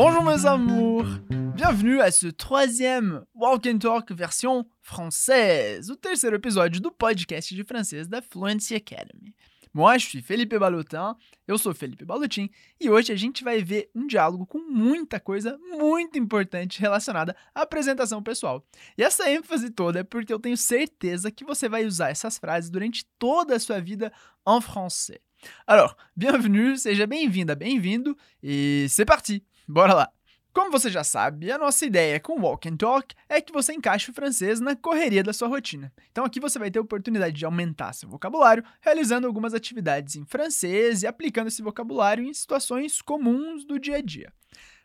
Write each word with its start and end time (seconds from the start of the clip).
Bonjour 0.00 0.22
mes 0.22 0.46
amours 0.46 1.08
Bienvenue 1.56 2.00
à 2.00 2.12
ce 2.12 2.28
troisième 2.28 3.24
Walk 3.34 3.66
and 3.66 3.78
Talk 3.78 4.12
version 4.12 4.64
française, 4.80 5.90
o 5.90 5.96
terceiro 5.96 6.36
episódio 6.36 6.80
do 6.80 6.92
podcast 6.92 7.52
de 7.52 7.64
francês 7.64 8.06
da 8.06 8.22
Fluency 8.22 8.76
Academy. 8.76 9.34
Moi, 9.74 9.98
je 9.98 10.06
suis 10.06 10.22
Felipe 10.22 10.56
Balotin, 10.56 11.16
eu 11.48 11.58
sou 11.58 11.74
Felipe 11.74 12.04
Balotin, 12.04 12.48
e 12.80 12.88
hoje 12.88 13.12
a 13.12 13.16
gente 13.16 13.42
vai 13.42 13.60
ver 13.60 13.90
um 13.92 14.06
diálogo 14.06 14.46
com 14.46 14.60
muita 14.70 15.18
coisa 15.18 15.58
muito 15.68 16.16
importante 16.16 16.80
relacionada 16.80 17.34
à 17.52 17.62
apresentação 17.62 18.22
pessoal. 18.22 18.64
E 18.96 19.02
essa 19.02 19.28
ênfase 19.28 19.68
toda 19.68 19.98
é 19.98 20.04
porque 20.04 20.32
eu 20.32 20.38
tenho 20.38 20.56
certeza 20.56 21.28
que 21.28 21.44
você 21.44 21.68
vai 21.68 21.84
usar 21.84 22.10
essas 22.10 22.38
frases 22.38 22.70
durante 22.70 23.04
toda 23.18 23.56
a 23.56 23.58
sua 23.58 23.80
vida 23.80 24.12
em 24.46 24.60
français. 24.60 25.18
Alors, 25.66 25.92
bienvenue, 26.14 26.78
seja 26.78 27.04
bem-vinda, 27.04 27.56
bem-vindo, 27.56 28.16
e 28.40 28.86
c'est 28.88 29.04
parti! 29.04 29.44
Bora 29.70 29.92
lá! 29.92 30.10
Como 30.50 30.70
você 30.70 30.88
já 30.88 31.04
sabe, 31.04 31.52
a 31.52 31.58
nossa 31.58 31.84
ideia 31.84 32.18
com 32.18 32.38
o 32.38 32.40
Walk 32.40 32.66
and 32.66 32.78
Talk 32.78 33.14
é 33.28 33.38
que 33.38 33.52
você 33.52 33.74
encaixe 33.74 34.10
o 34.10 34.14
francês 34.14 34.60
na 34.60 34.74
correria 34.74 35.22
da 35.22 35.34
sua 35.34 35.46
rotina. 35.46 35.92
Então 36.10 36.24
aqui 36.24 36.40
você 36.40 36.58
vai 36.58 36.70
ter 36.70 36.78
a 36.78 36.82
oportunidade 36.82 37.36
de 37.36 37.44
aumentar 37.44 37.92
seu 37.92 38.08
vocabulário, 38.08 38.64
realizando 38.80 39.26
algumas 39.26 39.52
atividades 39.52 40.16
em 40.16 40.24
francês 40.24 41.02
e 41.02 41.06
aplicando 41.06 41.48
esse 41.48 41.60
vocabulário 41.60 42.24
em 42.24 42.32
situações 42.32 43.02
comuns 43.02 43.62
do 43.66 43.78
dia 43.78 43.96
a 43.96 44.00
dia. 44.00 44.32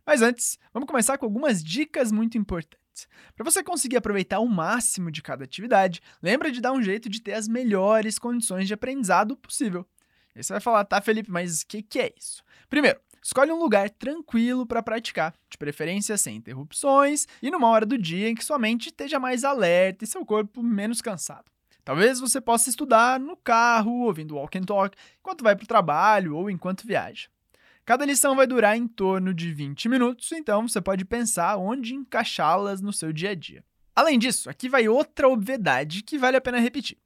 Mas 0.05 0.21
antes, 0.21 0.59
vamos 0.73 0.85
começar 0.85 1.17
com 1.17 1.25
algumas 1.25 1.63
dicas 1.63 2.11
muito 2.11 2.37
importantes. 2.37 3.07
Para 3.37 3.49
você 3.49 3.63
conseguir 3.63 3.95
aproveitar 3.95 4.39
o 4.39 4.49
máximo 4.49 5.09
de 5.09 5.21
cada 5.21 5.45
atividade, 5.45 6.01
lembra 6.21 6.51
de 6.51 6.59
dar 6.59 6.73
um 6.73 6.83
jeito 6.83 7.07
de 7.09 7.21
ter 7.21 7.35
as 7.35 7.47
melhores 7.47 8.19
condições 8.19 8.67
de 8.67 8.73
aprendizado 8.73 9.37
possível. 9.37 9.87
Aí 10.35 10.43
você 10.43 10.51
vai 10.51 10.59
falar, 10.59 10.83
tá, 10.83 10.99
Felipe, 10.99 11.31
mas 11.31 11.61
o 11.61 11.67
que, 11.67 11.81
que 11.81 11.99
é 11.99 12.13
isso? 12.19 12.43
Primeiro, 12.69 12.99
Escolhe 13.23 13.51
um 13.51 13.59
lugar 13.59 13.89
tranquilo 13.89 14.65
para 14.65 14.83
praticar, 14.83 15.33
de 15.49 15.57
preferência 15.57 16.17
sem 16.17 16.35
interrupções 16.35 17.25
e 17.41 17.49
numa 17.49 17.69
hora 17.69 17.85
do 17.85 17.97
dia 17.97 18.29
em 18.29 18.35
que 18.35 18.43
sua 18.43 18.59
mente 18.59 18.87
esteja 18.87 19.17
mais 19.17 19.45
alerta 19.45 20.03
e 20.03 20.07
seu 20.07 20.25
corpo 20.25 20.61
menos 20.61 21.01
cansado. 21.01 21.45
Talvez 21.85 22.19
você 22.19 22.41
possa 22.41 22.69
estudar 22.69 23.19
no 23.19 23.37
carro, 23.37 24.01
ouvindo 24.01 24.35
walk 24.35 24.57
and 24.57 24.63
talk, 24.63 24.97
enquanto 25.19 25.43
vai 25.43 25.55
para 25.55 25.63
o 25.63 25.67
trabalho 25.67 26.35
ou 26.35 26.49
enquanto 26.49 26.85
viaja. 26.85 27.27
Cada 27.85 28.05
lição 28.05 28.35
vai 28.35 28.47
durar 28.47 28.77
em 28.77 28.87
torno 28.87 29.33
de 29.33 29.51
20 29.51 29.89
minutos, 29.89 30.31
então 30.31 30.67
você 30.67 30.81
pode 30.81 31.03
pensar 31.03 31.57
onde 31.57 31.93
encaixá-las 31.93 32.81
no 32.81 32.93
seu 32.93 33.11
dia 33.11 33.31
a 33.31 33.35
dia. 33.35 33.63
Além 33.95 34.17
disso, 34.17 34.49
aqui 34.49 34.67
vai 34.67 34.87
outra 34.87 35.27
obviedade 35.27 36.01
que 36.01 36.17
vale 36.17 36.37
a 36.37 36.41
pena 36.41 36.59
repetir. 36.59 36.97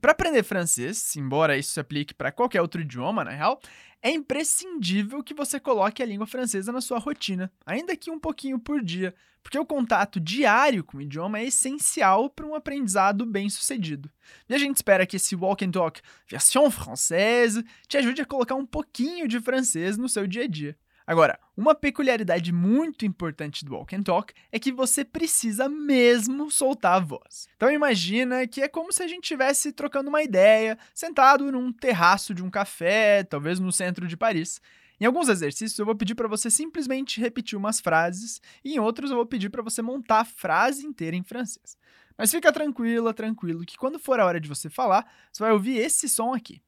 Para 0.00 0.12
aprender 0.12 0.42
francês, 0.42 1.16
embora 1.16 1.56
isso 1.56 1.72
se 1.72 1.80
aplique 1.80 2.14
para 2.14 2.30
qualquer 2.30 2.62
outro 2.62 2.80
idioma, 2.80 3.24
na 3.24 3.32
real, 3.32 3.60
é 4.00 4.10
imprescindível 4.10 5.22
que 5.22 5.34
você 5.34 5.58
coloque 5.58 6.02
a 6.02 6.06
língua 6.06 6.26
francesa 6.26 6.70
na 6.70 6.80
sua 6.80 6.98
rotina, 6.98 7.50
ainda 7.66 7.96
que 7.96 8.10
um 8.10 8.18
pouquinho 8.18 8.58
por 8.58 8.82
dia, 8.82 9.14
porque 9.42 9.58
o 9.58 9.66
contato 9.66 10.20
diário 10.20 10.84
com 10.84 10.98
o 10.98 11.00
idioma 11.00 11.40
é 11.40 11.46
essencial 11.46 12.30
para 12.30 12.46
um 12.46 12.54
aprendizado 12.54 13.26
bem-sucedido. 13.26 14.10
E 14.48 14.54
a 14.54 14.58
gente 14.58 14.76
espera 14.76 15.06
que 15.06 15.16
esse 15.16 15.34
Walk 15.34 15.64
and 15.64 15.72
Talk 15.72 16.00
version 16.28 16.70
française 16.70 17.64
te 17.88 17.96
ajude 17.96 18.22
a 18.22 18.26
colocar 18.26 18.54
um 18.54 18.66
pouquinho 18.66 19.26
de 19.26 19.40
francês 19.40 19.96
no 19.96 20.08
seu 20.08 20.26
dia 20.26 20.44
a 20.44 20.48
dia. 20.48 20.76
Agora, 21.08 21.40
uma 21.56 21.74
peculiaridade 21.74 22.52
muito 22.52 23.06
importante 23.06 23.64
do 23.64 23.72
Walk 23.72 23.96
and 23.96 24.02
Talk 24.02 24.34
é 24.52 24.58
que 24.58 24.70
você 24.70 25.02
precisa 25.02 25.66
mesmo 25.66 26.50
soltar 26.50 26.96
a 26.96 27.00
voz. 27.00 27.48
Então 27.56 27.70
imagina 27.70 28.46
que 28.46 28.60
é 28.60 28.68
como 28.68 28.92
se 28.92 29.02
a 29.02 29.08
gente 29.08 29.22
estivesse 29.22 29.72
trocando 29.72 30.10
uma 30.10 30.22
ideia, 30.22 30.76
sentado 30.94 31.50
num 31.50 31.72
terraço 31.72 32.34
de 32.34 32.44
um 32.44 32.50
café, 32.50 33.24
talvez 33.24 33.58
no 33.58 33.72
centro 33.72 34.06
de 34.06 34.18
Paris. 34.18 34.60
Em 35.00 35.06
alguns 35.06 35.30
exercícios 35.30 35.78
eu 35.78 35.86
vou 35.86 35.96
pedir 35.96 36.14
para 36.14 36.28
você 36.28 36.50
simplesmente 36.50 37.22
repetir 37.22 37.56
umas 37.56 37.80
frases 37.80 38.38
e 38.62 38.74
em 38.74 38.78
outros 38.78 39.10
eu 39.10 39.16
vou 39.16 39.24
pedir 39.24 39.48
para 39.48 39.62
você 39.62 39.80
montar 39.80 40.20
a 40.20 40.24
frase 40.26 40.84
inteira 40.84 41.16
em 41.16 41.22
francês. 41.22 41.78
Mas 42.18 42.30
fica 42.30 42.52
tranquila, 42.52 43.14
tranquilo, 43.14 43.64
que 43.64 43.78
quando 43.78 43.98
for 43.98 44.20
a 44.20 44.26
hora 44.26 44.38
de 44.38 44.46
você 44.46 44.68
falar, 44.68 45.10
você 45.32 45.42
vai 45.42 45.52
ouvir 45.52 45.78
esse 45.78 46.06
som 46.06 46.34
aqui. 46.34 46.60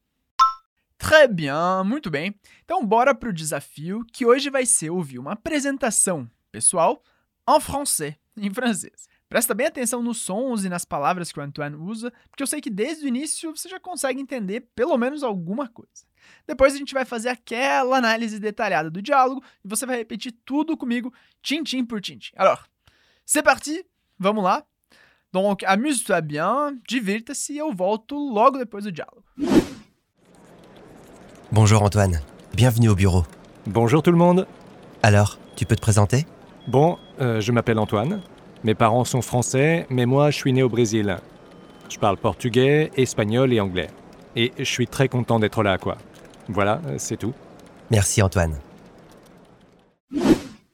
Très 1.01 1.27
bien, 1.27 1.83
muito 1.83 2.11
bem. 2.11 2.35
Então 2.63 2.85
bora 2.85 3.15
pro 3.15 3.33
desafio 3.33 4.05
que 4.13 4.23
hoje 4.23 4.51
vai 4.51 4.67
ser 4.67 4.91
ouvir 4.91 5.17
uma 5.17 5.31
apresentação 5.31 6.29
pessoal 6.51 7.01
en 7.49 7.59
français, 7.59 8.15
em 8.37 8.53
francês. 8.53 9.09
Presta 9.27 9.55
bem 9.55 9.65
atenção 9.65 10.03
nos 10.03 10.21
sons 10.21 10.63
e 10.63 10.69
nas 10.69 10.85
palavras 10.85 11.31
que 11.31 11.39
o 11.39 11.41
Antoine 11.41 11.75
usa, 11.75 12.13
porque 12.29 12.43
eu 12.43 12.47
sei 12.47 12.61
que 12.61 12.69
desde 12.69 13.03
o 13.03 13.07
início 13.07 13.49
você 13.49 13.67
já 13.67 13.79
consegue 13.79 14.21
entender 14.21 14.69
pelo 14.75 14.95
menos 14.95 15.23
alguma 15.23 15.67
coisa. 15.67 16.05
Depois 16.45 16.75
a 16.75 16.77
gente 16.77 16.93
vai 16.93 17.03
fazer 17.03 17.29
aquela 17.29 17.97
análise 17.97 18.39
detalhada 18.39 18.91
do 18.91 19.01
diálogo 19.01 19.43
e 19.65 19.67
você 19.67 19.87
vai 19.87 19.97
repetir 19.97 20.31
tudo 20.45 20.77
comigo, 20.77 21.11
tintim 21.41 21.83
por 21.83 21.99
tintim. 21.99 22.31
Alors, 22.35 22.61
c'est 23.25 23.43
parti, 23.43 23.83
vamos 24.19 24.43
lá. 24.43 24.63
Donc, 25.33 25.65
amuse-toi 25.65 26.21
bien, 26.21 26.79
divirta-se 26.87 27.53
e 27.53 27.57
eu 27.57 27.73
volto 27.73 28.15
logo 28.15 28.59
depois 28.59 28.83
do 28.83 28.91
diálogo. 28.91 29.25
Bonjour 31.53 31.83
Antoine, 31.83 32.21
bienvenue 32.53 32.87
au 32.87 32.95
bureau. 32.95 33.25
Bonjour 33.65 34.01
tout 34.01 34.11
le 34.11 34.17
monde. 34.17 34.47
Alors, 35.03 35.37
tu 35.57 35.65
peux 35.65 35.75
te 35.75 35.81
présenter? 35.81 36.25
Bon, 36.69 36.97
euh, 37.19 37.41
je 37.41 37.51
m'appelle 37.51 37.77
Antoine. 37.77 38.21
Mes 38.63 38.73
parents 38.73 39.03
sont 39.03 39.21
français, 39.21 39.85
mais 39.89 40.05
moi 40.05 40.31
je 40.31 40.37
suis 40.37 40.53
né 40.53 40.63
au 40.63 40.69
Brésil. 40.69 41.17
Je 41.89 41.99
parle 41.99 42.15
portugais, 42.15 42.89
espagnol 42.95 43.51
et 43.51 43.59
anglais. 43.59 43.89
Et 44.37 44.53
je 44.57 44.63
suis 44.63 44.87
très 44.87 45.09
content 45.09 45.39
d'être 45.39 45.61
là, 45.61 45.77
quoi. 45.77 45.97
Voilà, 46.47 46.79
c'est 46.97 47.17
tout. 47.17 47.33
Merci 47.89 48.21
Antoine. 48.21 48.57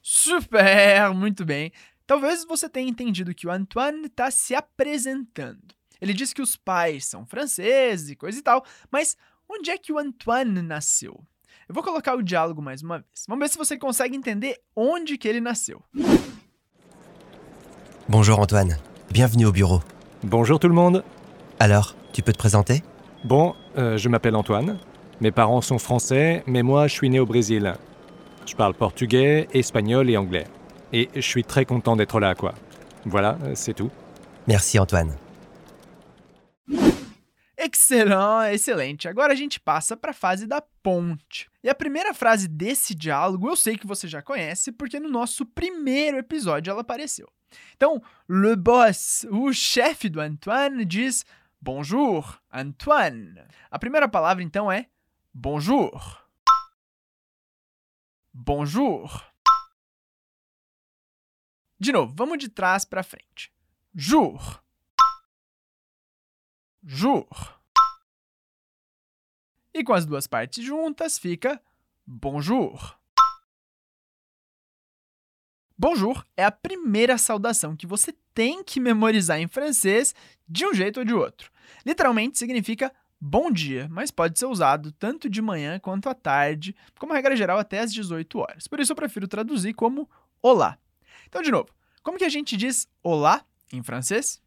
Super, 0.03 1.15
muito 1.15 1.43
bem. 1.43 1.71
Talvez 2.05 2.45
você 2.47 2.69
tenha 2.69 2.87
entendido 2.87 3.33
que 3.33 3.47
o 3.47 3.51
Antoine 3.51 4.05
está 4.05 4.29
se 4.29 4.53
apresentando. 4.53 5.75
Ele 5.99 6.13
diz 6.13 6.33
que 6.33 6.41
os 6.43 6.55
pais 6.55 7.05
são 7.05 7.25
franceses 7.25 8.11
e 8.11 8.15
coisa 8.15 8.37
e 8.37 8.43
tal, 8.43 8.63
mas 8.91 9.17
Onde 9.49 9.71
é 9.71 9.77
que 9.77 9.93
o 9.93 9.97
Antoine 9.97 10.61
nasceu? 10.61 11.23
Eu 11.69 11.73
vou 11.73 11.81
colocar 11.81 12.15
o 12.15 12.21
diálogo 12.21 12.61
mais 12.61 12.81
uma 12.83 12.97
vez. 12.97 13.25
Vamos 13.29 13.45
ver 13.45 13.49
se 13.49 13.57
você 13.57 13.77
consegue 13.77 14.15
entender 14.15 14.57
onde 14.75 15.17
que 15.17 15.27
ele 15.27 15.39
nasceu. 15.39 15.81
Bonjour 18.09 18.39
Antoine, 18.39 18.77
bienvenue 19.09 19.45
au 19.45 19.53
bureau. 19.53 19.81
Bonjour 20.21 20.59
tout 20.59 20.67
le 20.67 20.73
monde. 20.73 21.03
Alors, 21.59 21.95
tu 22.11 22.21
peux 22.21 22.33
te 22.33 22.37
présenter? 22.37 22.83
Bon, 23.23 23.55
euh, 23.77 23.97
je 23.97 24.09
m'appelle 24.09 24.35
Antoine. 24.35 24.79
Mes 25.21 25.31
parents 25.31 25.61
sont 25.61 25.79
français, 25.79 26.43
mais 26.45 26.61
moi 26.61 26.87
je 26.87 26.93
suis 26.93 27.09
né 27.09 27.19
au 27.21 27.25
Brésil. 27.25 27.73
Je 28.45 28.55
parle 28.55 28.73
portugais, 28.73 29.47
espagnol 29.53 30.09
et 30.09 30.17
anglais. 30.17 30.47
Et 30.91 31.09
je 31.15 31.21
suis 31.21 31.43
très 31.43 31.65
content 31.65 31.95
d'être 31.95 32.19
là, 32.19 32.35
quoi. 32.35 32.53
Voilà, 33.05 33.37
euh, 33.43 33.53
c'est 33.55 33.73
tout. 33.73 33.91
Merci 34.45 34.77
Antoine. 34.77 35.15
Excelente, 37.67 38.53
excelente. 38.55 39.07
Agora 39.07 39.33
a 39.33 39.35
gente 39.35 39.59
passa 39.59 39.97
para 39.97 40.11
a 40.11 40.13
fase 40.13 40.47
da 40.47 40.61
ponte. 40.61 41.49
E 41.63 41.69
a 41.69 41.75
primeira 41.75 42.13
frase 42.13 42.47
desse 42.47 42.95
diálogo 42.95 43.49
eu 43.49 43.55
sei 43.55 43.77
que 43.77 43.85
você 43.85 44.07
já 44.07 44.21
conhece, 44.21 44.71
porque 44.71 44.99
no 44.99 45.09
nosso 45.09 45.45
primeiro 45.45 46.17
episódio 46.17 46.71
ela 46.71 46.81
apareceu. 46.81 47.29
Então, 47.75 48.01
le 48.27 48.55
boss, 48.55 49.25
o 49.29 49.51
chefe 49.53 50.09
do 50.09 50.19
Antoine, 50.19 50.83
diz 50.85 51.25
Bonjour, 51.59 52.39
Antoine. 52.51 53.43
A 53.69 53.79
primeira 53.79 54.07
palavra 54.07 54.43
então 54.43 54.71
é 54.71 54.87
bonjour. 55.33 56.25
Bonjour. 58.33 59.25
De 61.79 61.91
novo, 61.91 62.13
vamos 62.15 62.37
de 62.37 62.49
trás 62.49 62.85
para 62.85 63.03
frente. 63.03 63.51
Jour. 63.93 64.61
Jour. 66.83 67.56
E 69.77 69.83
com 69.83 69.93
as 69.93 70.07
duas 70.07 70.25
partes 70.25 70.65
juntas 70.65 71.19
fica 71.19 71.61
bonjour. 72.03 72.97
Bonjour 75.77 76.25
é 76.35 76.43
a 76.43 76.49
primeira 76.49 77.15
saudação 77.15 77.75
que 77.75 77.85
você 77.85 78.11
tem 78.33 78.63
que 78.63 78.79
memorizar 78.79 79.39
em 79.39 79.47
francês 79.47 80.15
de 80.49 80.65
um 80.65 80.73
jeito 80.73 81.01
ou 81.01 81.05
de 81.05 81.13
outro. 81.13 81.51
Literalmente 81.85 82.39
significa 82.39 82.91
bom 83.21 83.51
dia, 83.51 83.87
mas 83.91 84.09
pode 84.09 84.39
ser 84.39 84.47
usado 84.47 84.91
tanto 84.93 85.29
de 85.29 85.43
manhã 85.43 85.79
quanto 85.79 86.09
à 86.09 86.15
tarde, 86.15 86.75
como 86.97 87.13
regra 87.13 87.35
geral 87.35 87.59
até 87.59 87.77
às 87.77 87.93
18 87.93 88.39
horas. 88.39 88.67
Por 88.67 88.79
isso 88.79 88.93
eu 88.93 88.95
prefiro 88.95 89.27
traduzir 89.27 89.75
como 89.75 90.09
olá. 90.41 90.79
Então, 91.27 91.43
de 91.43 91.51
novo, 91.51 91.69
como 92.01 92.17
que 92.17 92.25
a 92.25 92.29
gente 92.29 92.57
diz 92.57 92.89
olá 93.03 93.45
em 93.71 93.83
francês? 93.83 94.41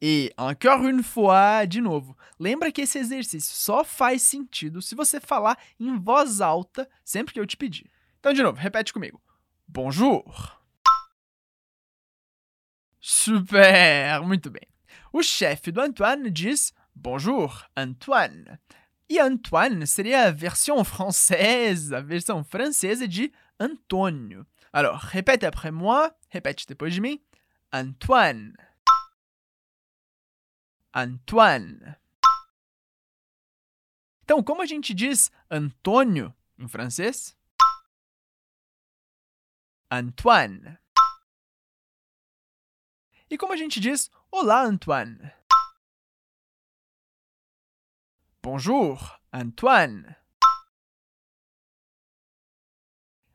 E, 0.00 0.30
encore 0.36 0.86
une 0.86 1.02
fois, 1.02 1.66
de 1.66 1.80
novo, 1.80 2.16
lembra 2.38 2.70
que 2.70 2.82
esse 2.82 2.98
exercício 2.98 3.54
só 3.54 3.82
faz 3.82 4.22
sentido 4.22 4.82
se 4.82 4.94
você 4.94 5.18
falar 5.18 5.58
em 5.80 5.98
voz 5.98 6.40
alta 6.40 6.88
sempre 7.04 7.32
que 7.32 7.40
eu 7.40 7.46
te 7.46 7.56
pedir. 7.56 7.90
Então, 8.20 8.32
de 8.32 8.42
novo, 8.42 8.58
repete 8.58 8.92
comigo. 8.92 9.22
Bonjour. 9.66 10.60
Super, 13.00 14.20
muito 14.22 14.50
bem. 14.50 14.68
O 15.12 15.22
chefe 15.22 15.72
do 15.72 15.80
Antoine 15.80 16.30
diz 16.30 16.74
Bonjour, 16.94 17.64
Antoine. 17.76 18.58
E 19.08 19.18
Antoine 19.20 19.86
seria 19.86 20.24
a 20.24 20.30
versão 20.30 20.84
française, 20.84 21.94
a 21.94 22.00
versão 22.00 22.42
francesa 22.44 23.06
de 23.06 23.32
Antônio. 23.58 24.46
Alors, 24.72 24.98
répète 24.98 25.44
après 25.44 25.70
moi, 25.70 26.14
répète 26.28 26.66
depois 26.68 26.90
de 26.90 27.00
mim. 27.00 27.18
Antoine. 27.72 28.52
Antoine. 30.98 31.94
Então, 34.22 34.42
como 34.42 34.62
a 34.62 34.66
gente 34.66 34.94
diz 34.94 35.30
Antônio 35.50 36.34
em 36.58 36.66
francês? 36.66 37.36
Antoine. 39.90 40.78
E 43.28 43.36
como 43.36 43.52
a 43.52 43.58
gente 43.58 43.78
diz 43.78 44.10
Olá, 44.30 44.62
Antoine? 44.62 45.34
Bonjour, 48.42 49.20
Antoine. 49.30 50.16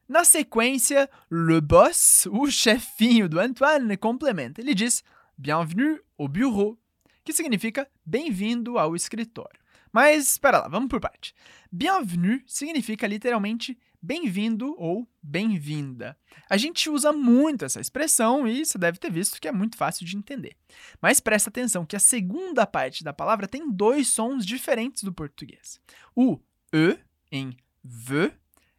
Na 0.07 0.25
sequência, 0.25 1.07
le 1.29 1.61
boss, 1.61 2.25
o 2.25 2.49
chefinho 2.49 3.29
do 3.29 3.39
Antoine, 3.39 3.95
complementa. 3.97 4.61
Ele 4.61 4.73
diz 4.73 5.03
Bienvenue 5.37 6.03
au 6.17 6.27
bureau, 6.27 6.80
que 7.23 7.33
significa 7.33 7.87
bem-vindo 8.05 8.77
ao 8.77 8.95
escritório. 8.95 9.59
Mas 9.91 10.31
espera 10.31 10.59
lá, 10.59 10.67
vamos 10.67 10.89
por 10.89 10.99
parte. 10.99 11.35
Bienvenue 11.71 12.43
significa 12.47 13.05
literalmente 13.05 13.77
bem-vindo 14.01 14.73
ou 14.77 15.07
bem-vinda. 15.21 16.17
A 16.49 16.57
gente 16.57 16.89
usa 16.89 17.11
muito 17.11 17.65
essa 17.65 17.79
expressão 17.79 18.47
e 18.47 18.65
você 18.65 18.77
deve 18.77 18.97
ter 18.97 19.11
visto 19.11 19.39
que 19.39 19.47
é 19.47 19.51
muito 19.51 19.77
fácil 19.77 20.05
de 20.05 20.17
entender. 20.17 20.55
Mas 21.01 21.19
presta 21.19 21.49
atenção 21.49 21.85
que 21.85 21.95
a 21.95 21.99
segunda 21.99 22.65
parte 22.65 23.03
da 23.03 23.13
palavra 23.13 23.47
tem 23.47 23.69
dois 23.69 24.07
sons 24.07 24.45
diferentes 24.45 25.03
do 25.03 25.13
português. 25.13 25.79
O 26.15 26.39
E 26.73 26.97
em 27.31 27.55
ve 27.83 28.31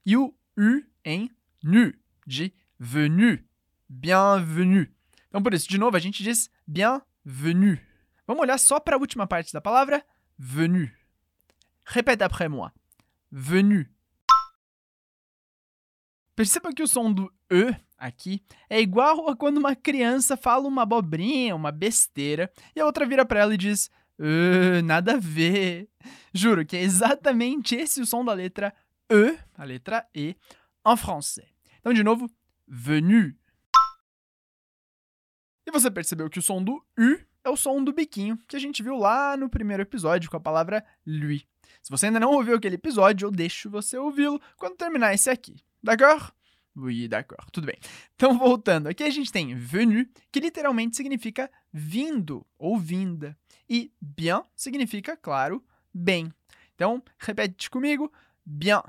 e 0.04 0.16
o 0.16 0.34
U 0.56 0.82
em 1.04 1.30
nu, 1.62 1.92
de 2.26 2.52
venu, 2.78 3.38
bienvenue. 3.88 4.88
Então, 5.28 5.42
por 5.42 5.54
isso, 5.54 5.68
de 5.68 5.78
novo, 5.78 5.96
a 5.96 6.00
gente 6.00 6.22
diz 6.22 6.50
bienvenue. 6.66 7.91
Vamos 8.26 8.42
olhar 8.42 8.58
só 8.58 8.78
para 8.78 8.96
a 8.96 8.98
última 8.98 9.26
parte 9.26 9.52
da 9.52 9.60
palavra, 9.60 10.04
venu. 10.38 10.90
Répète 11.84 12.22
après 12.22 12.48
moi. 12.48 12.70
Venu. 13.30 13.86
Perceba 16.34 16.72
que 16.72 16.82
o 16.82 16.88
som 16.88 17.12
do 17.12 17.32
E 17.50 17.74
aqui 17.98 18.42
é 18.70 18.80
igual 18.80 19.28
a 19.28 19.36
quando 19.36 19.58
uma 19.58 19.76
criança 19.76 20.36
fala 20.36 20.66
uma 20.66 20.82
abobrinha, 20.82 21.54
uma 21.54 21.70
besteira, 21.70 22.50
e 22.74 22.80
a 22.80 22.86
outra 22.86 23.06
vira 23.06 23.24
para 23.24 23.40
ela 23.40 23.54
e 23.54 23.58
diz: 23.58 23.90
nada 24.84 25.14
a 25.14 25.18
ver. 25.18 25.88
Juro 26.32 26.64
que 26.64 26.76
é 26.76 26.82
exatamente 26.82 27.74
esse 27.74 28.00
o 28.00 28.06
som 28.06 28.24
da 28.24 28.32
letra 28.32 28.74
E, 29.10 29.38
a 29.54 29.64
letra 29.64 30.08
E, 30.14 30.36
en 30.86 30.96
français. 30.96 31.48
Então, 31.80 31.92
de 31.92 32.02
novo, 32.02 32.30
venu. 32.66 33.36
E 35.66 35.70
você 35.70 35.90
percebeu 35.90 36.30
que 36.30 36.38
o 36.38 36.42
som 36.42 36.62
do 36.62 36.74
U 36.98 37.31
é 37.44 37.50
o 37.50 37.56
som 37.56 37.82
do 37.82 37.92
biquinho 37.92 38.38
que 38.46 38.56
a 38.56 38.58
gente 38.58 38.82
viu 38.82 38.96
lá 38.96 39.36
no 39.36 39.48
primeiro 39.48 39.82
episódio 39.82 40.30
com 40.30 40.36
a 40.36 40.40
palavra 40.40 40.84
lui. 41.06 41.46
Se 41.82 41.90
você 41.90 42.06
ainda 42.06 42.20
não 42.20 42.32
ouviu 42.32 42.54
aquele 42.54 42.76
episódio, 42.76 43.26
eu 43.26 43.30
deixo 43.30 43.70
você 43.70 43.98
ouvi-lo 43.98 44.40
quando 44.56 44.76
terminar 44.76 45.14
esse 45.14 45.28
aqui. 45.28 45.56
D'accord? 45.82 46.32
Oui, 46.74 47.08
d'accord. 47.08 47.46
Tudo 47.52 47.66
bem. 47.66 47.78
Então, 48.14 48.38
voltando, 48.38 48.86
aqui 48.86 49.02
a 49.02 49.10
gente 49.10 49.30
tem 49.30 49.54
venu, 49.54 50.06
que 50.30 50.40
literalmente 50.40 50.96
significa 50.96 51.50
vindo 51.72 52.46
ou 52.58 52.78
vinda. 52.78 53.36
E 53.68 53.92
bien 54.00 54.42
significa, 54.54 55.16
claro, 55.16 55.62
bem. 55.92 56.32
Então, 56.74 57.02
repete 57.18 57.68
comigo: 57.68 58.10
bien. 58.44 58.80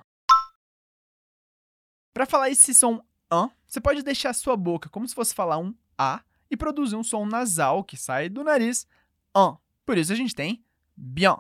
Para 2.14 2.26
falar 2.26 2.50
esse 2.50 2.74
som 2.74 3.04
an, 3.30 3.50
você 3.66 3.82
pode 3.82 4.04
deixar 4.04 4.30
a 4.30 4.34
sua 4.34 4.56
boca 4.56 4.88
como 4.88 5.08
se 5.08 5.16
fosse 5.16 5.34
falar 5.34 5.58
um 5.58 5.74
a 5.98 6.24
e 6.54 6.58
produzir 6.58 6.96
um 6.96 7.04
som 7.04 7.26
nasal 7.26 7.84
que 7.84 7.98
sai 7.98 8.30
do 8.30 8.44
nariz 8.44 8.88
an. 9.36 9.58
Por 9.86 9.98
isso 9.98 10.14
a 10.14 10.16
gente 10.16 10.36
tem 10.36 10.64
bien. 10.96 11.38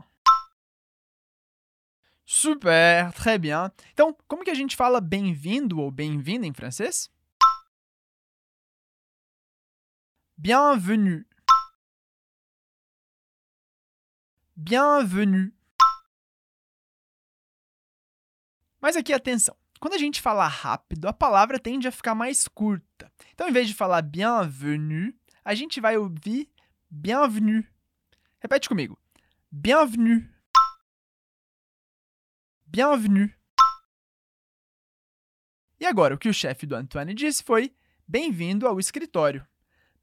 Super, 2.25 3.11
très 3.13 3.39
bien. 3.39 3.71
Então, 3.91 4.17
como 4.27 4.43
que 4.43 4.49
a 4.49 4.55
gente 4.55 4.75
fala 4.75 4.99
bem-vindo 4.99 5.79
ou 5.79 5.91
bem-vinda 5.91 6.47
em 6.47 6.53
francês? 6.53 7.11
Bienvenue. 10.35 11.25
Bienvenue. 14.55 15.53
Mas 18.81 18.95
aqui 18.95 19.13
atenção. 19.13 19.55
Quando 19.79 19.93
a 19.93 19.97
gente 19.97 20.21
fala 20.21 20.47
rápido, 20.47 21.07
a 21.07 21.13
palavra 21.13 21.59
tende 21.59 21.87
a 21.87 21.91
ficar 21.91 22.15
mais 22.15 22.47
curta. 22.47 22.92
Então, 23.33 23.47
em 23.47 23.51
vez 23.51 23.67
de 23.67 23.73
falar 23.73 24.01
bienvenue, 24.01 25.15
a 25.43 25.55
gente 25.55 25.79
vai 25.81 25.97
ouvir 25.97 26.49
bienvenue. 26.89 27.65
Repete 28.39 28.67
comigo. 28.67 28.97
Bienvenue. 29.51 30.29
Bienvenue. 32.65 33.33
E 35.79 35.85
agora, 35.85 36.15
o 36.15 36.17
que 36.17 36.29
o 36.29 36.33
chefe 36.33 36.65
do 36.65 36.75
Antoine 36.75 37.13
disse 37.13 37.43
foi: 37.43 37.73
Bem-vindo 38.07 38.67
ao 38.67 38.79
escritório. 38.79 39.45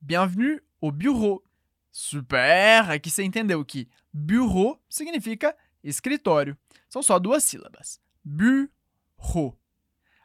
Bienvenue 0.00 0.60
au 0.80 0.90
bureau. 0.90 1.44
Super! 1.90 2.90
Aqui 2.90 3.10
você 3.10 3.22
entendeu 3.22 3.64
que 3.64 3.88
bureau 4.12 4.82
significa 4.88 5.56
escritório. 5.82 6.56
São 6.88 7.02
só 7.02 7.18
duas 7.18 7.44
sílabas. 7.44 8.00
Bureau. 8.24 9.59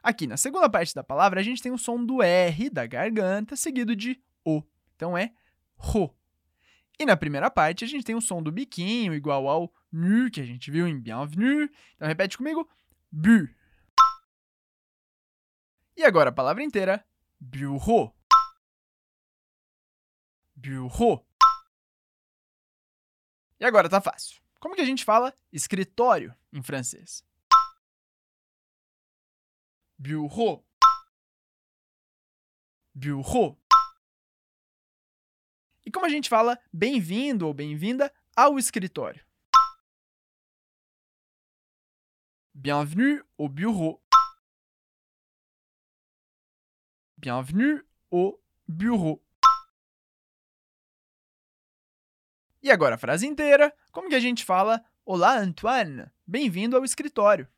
Aqui 0.06 0.24
na 0.24 0.36
segunda 0.36 0.70
parte 0.70 0.94
da 0.94 1.02
palavra, 1.02 1.40
a 1.40 1.42
gente 1.42 1.60
tem 1.60 1.72
o 1.72 1.76
som 1.76 2.06
do 2.06 2.22
R 2.22 2.70
da 2.70 2.86
garganta 2.86 3.56
seguido 3.56 3.96
de 3.96 4.22
O. 4.44 4.62
Então 4.94 5.18
é 5.18 5.34
ro. 5.74 6.16
E 6.96 7.04
na 7.04 7.16
primeira 7.16 7.50
parte, 7.50 7.82
a 7.82 7.88
gente 7.88 8.04
tem 8.04 8.14
o 8.14 8.20
som 8.20 8.40
do 8.40 8.52
biquinho, 8.52 9.12
igual 9.12 9.48
ao 9.48 9.74
nu, 9.90 10.30
que 10.30 10.40
a 10.40 10.44
gente 10.44 10.70
viu 10.70 10.86
em 10.86 11.00
bienvenue. 11.00 11.68
Então 11.96 12.06
repete 12.06 12.38
comigo: 12.38 12.70
bu. 13.10 13.48
E 15.96 16.04
agora 16.04 16.30
a 16.30 16.32
palavra 16.32 16.62
inteira: 16.62 17.04
bureau. 17.40 18.16
Bureau. 20.54 21.26
E 23.58 23.64
agora 23.64 23.88
tá 23.88 24.00
fácil. 24.00 24.40
Como 24.60 24.76
que 24.76 24.82
a 24.82 24.86
gente 24.86 25.04
fala 25.04 25.34
escritório 25.52 26.32
em 26.52 26.62
francês? 26.62 27.25
Bureau. 29.98 30.64
Bureau. 32.94 33.58
E 35.84 35.90
como 35.90 36.06
a 36.06 36.08
gente 36.08 36.28
fala 36.28 36.58
bem-vindo 36.72 37.46
ou 37.46 37.54
bem-vinda 37.54 38.12
ao 38.34 38.58
escritório? 38.58 39.24
Bienvenue 42.52 43.22
au 43.38 43.48
bureau. 43.48 44.02
Bienvenue 47.16 47.82
au 48.10 48.42
bureau. 48.66 49.22
E 52.62 52.70
agora 52.70 52.96
a 52.96 52.98
frase 52.98 53.26
inteira. 53.26 53.76
Como 53.92 54.08
que 54.08 54.14
a 54.14 54.20
gente 54.20 54.44
fala 54.44 54.84
Olá, 55.08 55.38
Antoine. 55.38 56.10
Bem-vindo 56.26 56.76
ao 56.76 56.84
escritório. 56.84 57.48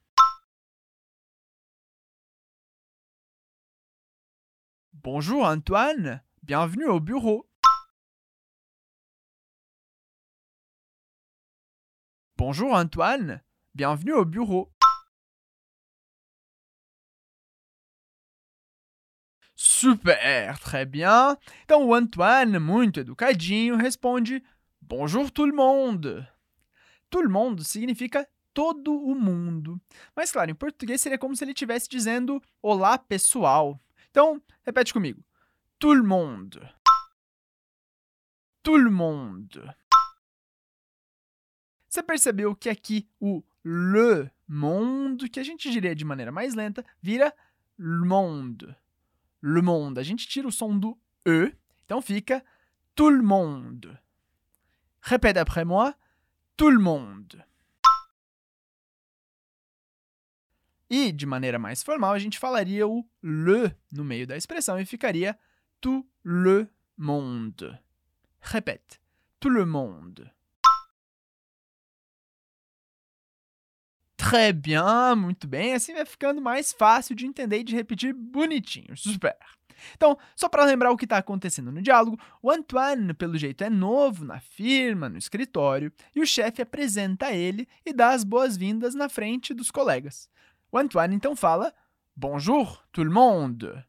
Bonjour 5.11 5.47
Antoine, 5.47 6.23
bienvenue 6.43 6.85
au 6.85 7.01
bureau. 7.01 7.49
Bonjour 12.37 12.75
Antoine, 12.75 13.43
bienvenue 13.75 14.13
au 14.13 14.27
bureau. 14.27 14.71
Super, 19.57 20.59
très 20.61 20.85
bien. 20.85 21.39
Então 21.65 21.87
o 21.87 21.95
Antoine, 21.95 22.59
muito 22.59 23.01
educadinho, 23.01 23.79
responde: 23.79 24.43
Bonjour 24.83 25.33
tout 25.33 25.47
le 25.47 25.55
monde. 25.55 26.29
Tout 27.09 27.23
le 27.23 27.31
monde 27.31 27.65
significa 27.65 28.29
todo 28.53 28.93
o 28.93 29.15
mundo. 29.15 29.81
Mas 30.15 30.31
claro, 30.31 30.51
em 30.51 30.55
português 30.55 31.01
seria 31.01 31.17
como 31.17 31.35
se 31.35 31.45
ele 31.45 31.53
estivesse 31.53 31.89
dizendo 31.89 32.43
olá 32.63 32.99
pessoal. 32.99 33.81
Então, 34.11 34.43
repete 34.65 34.93
comigo. 34.93 35.23
Tout 35.79 35.95
le 35.95 36.03
monde. 36.03 36.61
Tout 38.63 38.77
le 38.77 38.91
monde. 38.91 39.75
Você 41.89 42.03
percebeu 42.03 42.55
que 42.55 42.69
aqui 42.69 43.09
o 43.21 43.43
le 43.65 44.31
monde, 44.47 45.29
que 45.29 45.41
a 45.41 45.43
gente 45.43 45.71
diria 45.71 45.95
de 45.95 46.05
maneira 46.05 46.33
mais 46.33 46.55
lenta, 46.55 46.85
vira 47.03 47.35
le 47.79 48.05
monde. 48.05 48.77
Le 49.41 49.63
monde. 49.63 49.99
A 49.99 50.03
gente 50.03 50.27
tira 50.27 50.49
o 50.49 50.53
som 50.53 50.79
do 50.79 50.99
E, 51.27 51.55
então 51.85 52.01
fica 52.03 52.45
tout 52.95 53.11
le 53.11 53.23
monde. 53.23 53.99
Répète 55.01 55.37
après 55.37 55.65
moi. 55.65 55.95
Tout 56.57 56.71
le 56.71 56.81
monde. 56.81 57.45
E, 60.91 61.13
de 61.13 61.27
maneira 61.27 61.59
mais 61.59 61.83
formal, 61.83 62.13
a 62.13 62.19
gente 62.19 62.39
falaria 62.39 62.87
o 62.87 63.05
le 63.23 63.75
no 63.93 64.05
meio 64.05 64.27
da 64.27 64.37
expressão 64.37 64.79
e 64.79 64.87
ficaria 64.87 65.39
tout 65.81 66.07
le 66.25 66.69
monde. 66.97 67.79
Répète. 68.41 69.01
Tout 69.39 69.51
le 69.51 69.67
monde. 69.67 70.31
Très 74.17 74.53
bien, 74.53 75.15
muito 75.17 75.47
bem. 75.47 75.75
Assim 75.75 75.95
vai 75.95 76.05
ficando 76.05 76.41
mais 76.41 76.73
fácil 76.73 77.15
de 77.15 77.25
entender 77.25 77.61
e 77.61 77.65
de 77.65 77.75
repetir 77.75 78.13
bonitinho. 78.13 78.97
Super. 78.97 79.37
Então, 79.95 80.19
só 80.35 80.49
para 80.49 80.65
lembrar 80.65 80.91
o 80.91 80.97
que 80.97 81.05
está 81.05 81.19
acontecendo 81.19 81.71
no 81.71 81.81
diálogo, 81.81 82.19
o 82.43 82.51
Antoine, 82.51 83.15
pelo 83.15 83.39
jeito, 83.39 83.63
é 83.63 83.71
novo 83.71 84.25
na 84.25 84.41
firma, 84.41 85.09
no 85.09 85.17
escritório, 85.17 85.93
e 86.15 86.21
o 86.21 86.27
chefe 86.27 86.61
apresenta 86.61 87.33
ele 87.33 87.69
e 87.87 87.93
dá 87.93 88.11
as 88.11 88.25
boas-vindas 88.25 88.95
na 88.95 89.09
frente 89.09 89.55
dos 89.55 89.71
colegas. 89.71 90.29
O 90.71 90.79
Antoine 90.79 91.15
então 91.15 91.35
fala: 91.35 91.75
Bonjour, 92.17 92.85
tout 92.93 93.05
le 93.05 93.11
monde. 93.11 93.85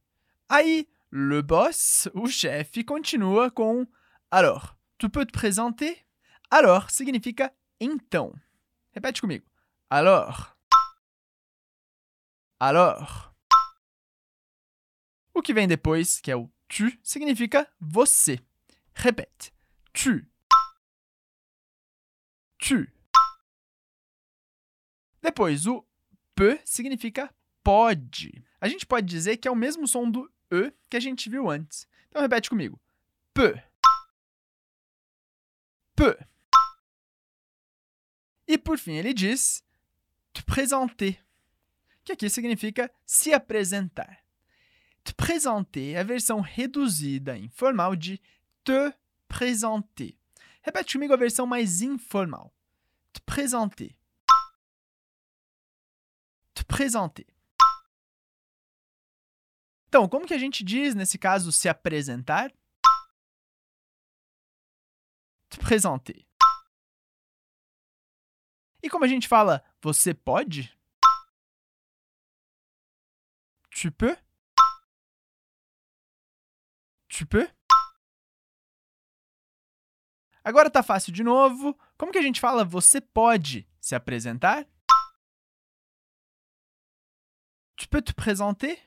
Aí, 0.47 0.87
le 1.11 1.41
boss, 1.41 2.07
o 2.13 2.27
chefe, 2.27 2.83
continua 2.83 3.51
com: 3.51 3.85
Alors, 4.31 4.77
tu 4.97 5.09
peux 5.09 5.25
te 5.25 5.31
présenter? 5.31 6.05
Alors 6.51 6.89
significa 6.89 7.53
então. 7.79 8.33
Repete 8.91 9.21
comigo. 9.21 9.45
Alors. 9.89 10.55
Alors. 12.59 13.33
O 15.33 15.41
que 15.41 15.53
vem 15.53 15.67
depois, 15.67 16.19
que 16.19 16.31
é 16.31 16.35
o 16.35 16.49
tu, 16.67 16.91
significa 17.03 17.67
você. 17.79 18.39
Repete. 18.93 19.53
Tu. 19.93 20.25
Tu. 22.57 22.87
Depois, 25.21 25.65
peut 26.39 26.57
significa 26.63 27.29
pode. 27.61 28.41
A 28.61 28.69
gente 28.69 28.85
pode 28.85 29.05
dizer 29.05 29.35
que 29.35 29.47
é 29.47 29.51
o 29.51 29.55
mesmo 29.55 29.85
som 29.85 30.09
do 30.09 30.31
e 30.49 30.71
que 30.89 30.95
a 30.95 30.99
gente 30.99 31.29
viu 31.29 31.49
antes. 31.49 31.85
Então 32.07 32.21
repete 32.21 32.49
comigo. 32.49 32.79
Peut. 33.33 33.61
Peut. 35.97 36.17
E 38.47 38.57
por 38.57 38.77
fim 38.77 38.93
ele 38.93 39.13
diz 39.13 39.61
te 40.31 40.41
présenter, 40.43 41.19
que 42.05 42.13
aqui 42.13 42.29
significa 42.29 42.89
se 43.05 43.33
apresentar. 43.33 44.23
Te 45.03 45.13
présenter 45.13 45.95
é 45.95 45.99
a 45.99 46.03
versão 46.03 46.39
reduzida 46.39 47.37
informal 47.37 47.97
de 47.97 48.17
te 48.63 48.93
présenter. 49.27 50.17
Repete 50.61 50.93
comigo 50.93 51.13
a 51.13 51.17
versão 51.17 51.45
mais 51.45 51.81
informal. 51.81 52.53
Te 53.11 53.19
présenter. 53.21 53.98
Te 56.59 56.65
présenter. 56.65 57.25
Então, 59.87 60.09
como 60.09 60.27
que 60.27 60.33
a 60.33 60.37
gente 60.37 60.61
diz, 60.61 60.93
nesse 60.93 61.17
caso, 61.17 61.53
se 61.53 61.69
apresentar? 61.69 62.51
Te 65.49 65.57
présenter. 65.57 66.27
E 68.83 68.89
como 68.89 69.05
a 69.05 69.07
gente 69.07 69.25
fala, 69.25 69.63
você 69.81 70.13
pode? 70.13 70.77
Tu 73.71 73.89
peux? 73.93 74.17
Tu 77.07 77.25
peux? 77.25 77.49
Agora 80.43 80.69
tá 80.69 80.83
fácil 80.83 81.13
de 81.13 81.23
novo. 81.23 81.73
Como 81.97 82.11
que 82.11 82.17
a 82.17 82.21
gente 82.21 82.41
fala 82.41 82.65
você 82.65 82.99
pode 82.99 83.65
se 83.79 83.95
apresentar? 83.95 84.67
Tu 87.79 87.87
peux 87.87 88.01
te 88.01 88.13
présenter? 88.13 88.77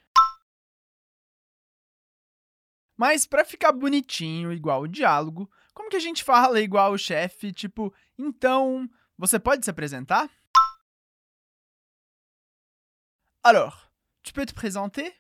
Mas 2.95 3.27
para 3.27 3.43
ficar 3.43 3.73
bonitinho, 3.73 4.53
igual 4.53 4.83
o 4.83 4.87
diálogo, 4.87 5.51
como 5.73 5.89
que 5.89 5.97
a 5.97 5.99
gente 5.99 6.23
fala 6.23 6.61
igual 6.61 6.93
o 6.93 6.99
chefe, 6.99 7.55
tipo, 7.55 7.93
então, 8.19 8.87
você 9.17 9.41
pode 9.41 9.65
se 9.65 9.71
apresentar? 9.71 10.31
Alors, 13.43 13.91
tu 14.23 14.35
peux 14.35 14.45
te 14.45 14.53
présenter? 14.53 15.19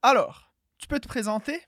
Alors, 0.00 0.50
tu 0.78 0.88
peux 0.88 0.98
te 0.98 1.06
présenter? 1.06 1.62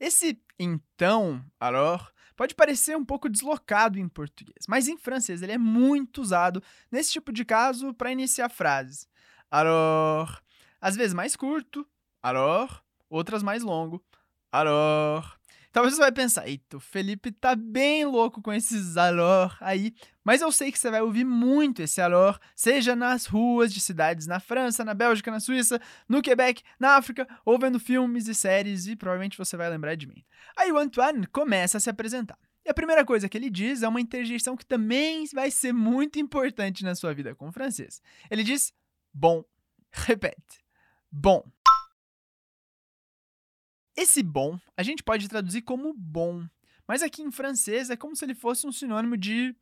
Esse 0.00 0.42
então, 0.58 1.44
alors, 1.60 2.13
pode 2.36 2.54
parecer 2.54 2.96
um 2.96 3.04
pouco 3.04 3.28
deslocado 3.28 3.98
em 3.98 4.08
português, 4.08 4.66
mas 4.68 4.88
em 4.88 4.96
francês 4.96 5.42
ele 5.42 5.52
é 5.52 5.58
muito 5.58 6.20
usado 6.20 6.62
nesse 6.90 7.12
tipo 7.12 7.32
de 7.32 7.44
caso 7.44 7.94
para 7.94 8.12
iniciar 8.12 8.48
frases. 8.48 9.08
Alors, 9.50 10.40
às 10.80 10.96
vezes 10.96 11.14
mais 11.14 11.36
curto, 11.36 11.86
alors, 12.22 12.82
outras 13.08 13.42
mais 13.42 13.62
longo, 13.62 14.04
alors. 14.50 15.38
Talvez 15.74 15.96
você 15.96 16.02
vai 16.02 16.12
pensar, 16.12 16.46
eita, 16.46 16.76
o 16.76 16.80
Felipe 16.80 17.32
tá 17.32 17.56
bem 17.56 18.04
louco 18.04 18.40
com 18.40 18.52
esses 18.52 18.96
alors 18.96 19.56
aí, 19.60 19.92
mas 20.22 20.40
eu 20.40 20.52
sei 20.52 20.70
que 20.70 20.78
você 20.78 20.88
vai 20.88 21.02
ouvir 21.02 21.24
muito 21.24 21.82
esse 21.82 22.00
alors, 22.00 22.38
seja 22.54 22.94
nas 22.94 23.26
ruas 23.26 23.74
de 23.74 23.80
cidades 23.80 24.28
na 24.28 24.38
França, 24.38 24.84
na 24.84 24.94
Bélgica, 24.94 25.32
na 25.32 25.40
Suíça, 25.40 25.80
no 26.08 26.22
Quebec, 26.22 26.62
na 26.78 26.90
África, 26.94 27.26
ou 27.44 27.58
vendo 27.58 27.80
filmes 27.80 28.28
e 28.28 28.36
séries, 28.36 28.86
e 28.86 28.94
provavelmente 28.94 29.36
você 29.36 29.56
vai 29.56 29.68
lembrar 29.68 29.96
de 29.96 30.06
mim. 30.06 30.24
Aí 30.56 30.70
o 30.70 30.78
Antoine 30.78 31.26
começa 31.26 31.78
a 31.78 31.80
se 31.80 31.90
apresentar. 31.90 32.38
E 32.64 32.70
a 32.70 32.74
primeira 32.74 33.04
coisa 33.04 33.28
que 33.28 33.36
ele 33.36 33.50
diz 33.50 33.82
é 33.82 33.88
uma 33.88 34.00
interjeição 34.00 34.56
que 34.56 34.64
também 34.64 35.26
vai 35.34 35.50
ser 35.50 35.72
muito 35.72 36.20
importante 36.20 36.84
na 36.84 36.94
sua 36.94 37.12
vida 37.12 37.34
com 37.34 37.48
o 37.48 37.52
francês. 37.52 38.00
Ele 38.30 38.44
diz 38.44 38.72
Bom. 39.12 39.44
Repete. 39.90 40.64
Bom. 41.10 41.44
Esse 43.96 44.22
bom 44.22 44.58
a 44.76 44.82
gente 44.82 45.02
pode 45.02 45.28
traduzir 45.28 45.62
como 45.62 45.94
bom, 45.94 46.46
mas 46.86 47.02
aqui 47.02 47.22
em 47.22 47.30
francês 47.30 47.90
é 47.90 47.96
como 47.96 48.16
se 48.16 48.24
ele 48.24 48.34
fosse 48.34 48.66
um 48.66 48.72
sinônimo 48.72 49.16
de 49.16 49.54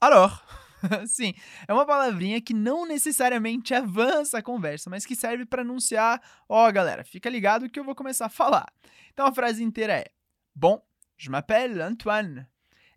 alors. 0.00 0.40
Sim, 1.06 1.34
é 1.66 1.72
uma 1.72 1.86
palavrinha 1.86 2.40
que 2.40 2.54
não 2.54 2.86
necessariamente 2.86 3.74
avança 3.74 4.38
a 4.38 4.42
conversa, 4.42 4.90
mas 4.90 5.06
que 5.06 5.14
serve 5.14 5.44
para 5.44 5.62
anunciar: 5.62 6.20
ó, 6.48 6.68
oh, 6.68 6.72
galera, 6.72 7.04
fica 7.04 7.30
ligado 7.30 7.68
que 7.68 7.78
eu 7.78 7.84
vou 7.84 7.94
começar 7.94 8.26
a 8.26 8.30
falar. 8.30 8.72
Então 9.12 9.26
a 9.26 9.32
frase 9.32 9.62
inteira 9.62 9.94
é: 9.94 10.06
Bom, 10.54 10.84
je 11.16 11.30
m'appelle 11.30 11.80
Antoine. 11.82 12.46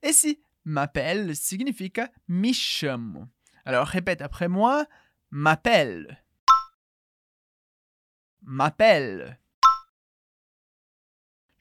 Esse 0.02 0.40
m'appelle 0.64 1.36
significa 1.36 2.12
me 2.28 2.54
chamo. 2.54 3.30
Alors 3.64 3.88
répète 3.88 4.22
après 4.22 4.48
moi: 4.48 4.88
m'appelle. 5.30 6.24
M'appelle. 8.42 9.40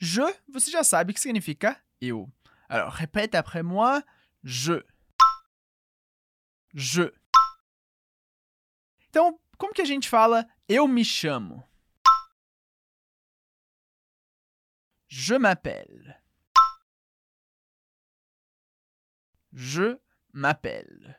Je, 0.05 0.21
você 0.47 0.71
já 0.71 0.85
sabe 0.85 1.15
que 1.15 1.21
significa 1.21 1.83
eu. 1.99 2.31
Alors, 2.69 2.93
répète 2.93 3.35
après 3.35 3.63
moi, 3.63 4.05
je. 4.43 4.85
Je. 6.75 7.11
Então, 9.09 9.41
como 9.57 9.73
que 9.73 9.81
a 9.81 9.87
gente 9.87 10.07
fala 10.07 10.47
eu 10.69 10.87
me 10.87 11.03
chamo? 11.03 11.67
Je 15.09 15.39
m'appelle. 15.39 16.21
Je 19.55 19.99
m'appelle. 20.35 21.17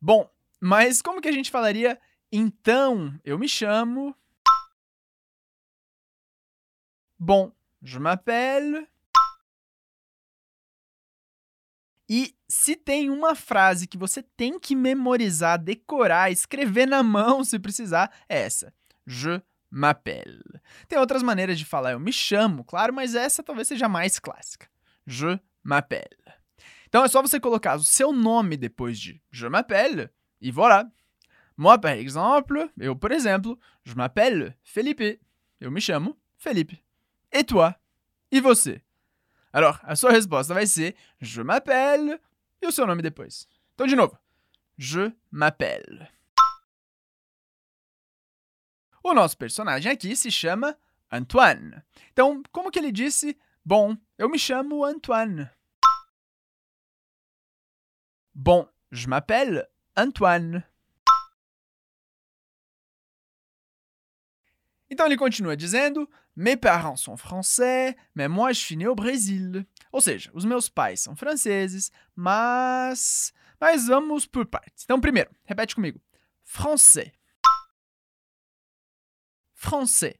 Bom, 0.00 0.30
mas 0.60 1.02
como 1.02 1.20
que 1.20 1.28
a 1.28 1.32
gente 1.32 1.50
falaria 1.50 2.00
então 2.30 3.18
eu 3.24 3.36
me 3.36 3.48
chamo? 3.48 4.14
Bom, 7.22 7.52
je 7.82 7.98
m'appelle. 7.98 8.88
E 12.08 12.34
se 12.48 12.74
tem 12.74 13.10
uma 13.10 13.34
frase 13.34 13.86
que 13.86 13.98
você 13.98 14.22
tem 14.22 14.58
que 14.58 14.74
memorizar, 14.74 15.62
decorar, 15.62 16.32
escrever 16.32 16.86
na 16.86 17.02
mão 17.02 17.44
se 17.44 17.58
precisar, 17.58 18.10
é 18.26 18.40
essa. 18.40 18.72
Je 19.06 19.42
m'appelle. 19.70 20.42
Tem 20.88 20.98
outras 20.98 21.22
maneiras 21.22 21.58
de 21.58 21.66
falar 21.66 21.92
eu 21.92 22.00
me 22.00 22.10
chamo, 22.10 22.64
claro, 22.64 22.94
mas 22.94 23.14
essa 23.14 23.42
talvez 23.42 23.68
seja 23.68 23.86
mais 23.86 24.18
clássica. 24.18 24.66
Je 25.06 25.38
m'appelle. 25.62 26.24
Então 26.88 27.04
é 27.04 27.08
só 27.08 27.20
você 27.20 27.38
colocar 27.38 27.76
o 27.76 27.84
seu 27.84 28.12
nome 28.12 28.56
depois 28.56 28.98
de 28.98 29.22
je 29.30 29.46
m'appelle 29.46 30.08
e 30.40 30.50
voilà. 30.50 30.90
Moi, 31.54 31.78
par 31.78 31.92
exemple, 31.92 32.70
eu, 32.78 32.96
por 32.96 33.12
exemplo, 33.12 33.60
je 33.84 33.94
m'appelle 33.94 34.56
Felipe. 34.62 35.20
Eu 35.60 35.70
me 35.70 35.82
chamo 35.82 36.18
Felipe. 36.38 36.82
Et 37.32 37.44
toi? 37.44 37.74
E 38.30 38.40
você? 38.40 38.82
Alors, 39.52 39.78
a 39.82 39.96
sua 39.96 40.10
resposta 40.10 40.54
vai 40.54 40.66
ser 40.66 40.96
je 41.20 41.42
m'appelle 41.42 42.20
e 42.62 42.66
o 42.66 42.72
seu 42.72 42.86
nome 42.86 43.02
depois. 43.02 43.46
Então, 43.74 43.86
de 43.86 43.96
novo. 43.96 44.18
Je 44.76 45.12
m'appelle. 45.30 46.08
O 49.02 49.14
nosso 49.14 49.36
personagem 49.36 49.90
aqui 49.90 50.14
se 50.14 50.30
chama 50.30 50.76
Antoine. 51.10 51.82
Então, 52.12 52.42
como 52.52 52.70
que 52.70 52.78
ele 52.78 52.92
disse 52.92 53.36
Bom, 53.64 53.96
eu 54.16 54.28
me 54.28 54.38
chamo 54.38 54.84
Antoine? 54.84 55.50
Bon, 58.34 58.68
je 58.90 59.08
m'appelle 59.08 59.66
Antoine. 59.96 60.64
Então 64.90 65.06
ele 65.06 65.16
continua 65.16 65.56
dizendo: 65.56 66.10
Mes 66.34 66.56
parents 66.56 67.00
sont 67.00 67.16
français, 67.16 67.96
mais 68.12 68.28
moi 68.28 68.52
je 68.52 68.60
suis 68.60 68.76
né 68.76 68.88
au 68.88 68.94
Brésil. 68.94 69.64
Ou 69.92 70.00
seja, 70.00 70.30
os 70.34 70.44
meus 70.44 70.68
pais 70.68 71.00
são 71.00 71.14
franceses, 71.14 71.92
mas. 72.14 73.32
Mas 73.60 73.86
vamos 73.86 74.26
por 74.26 74.46
partes. 74.46 74.84
Então, 74.84 75.00
primeiro, 75.00 75.30
repete 75.44 75.74
comigo: 75.74 76.00
français. 76.42 77.12
Français. 79.54 80.18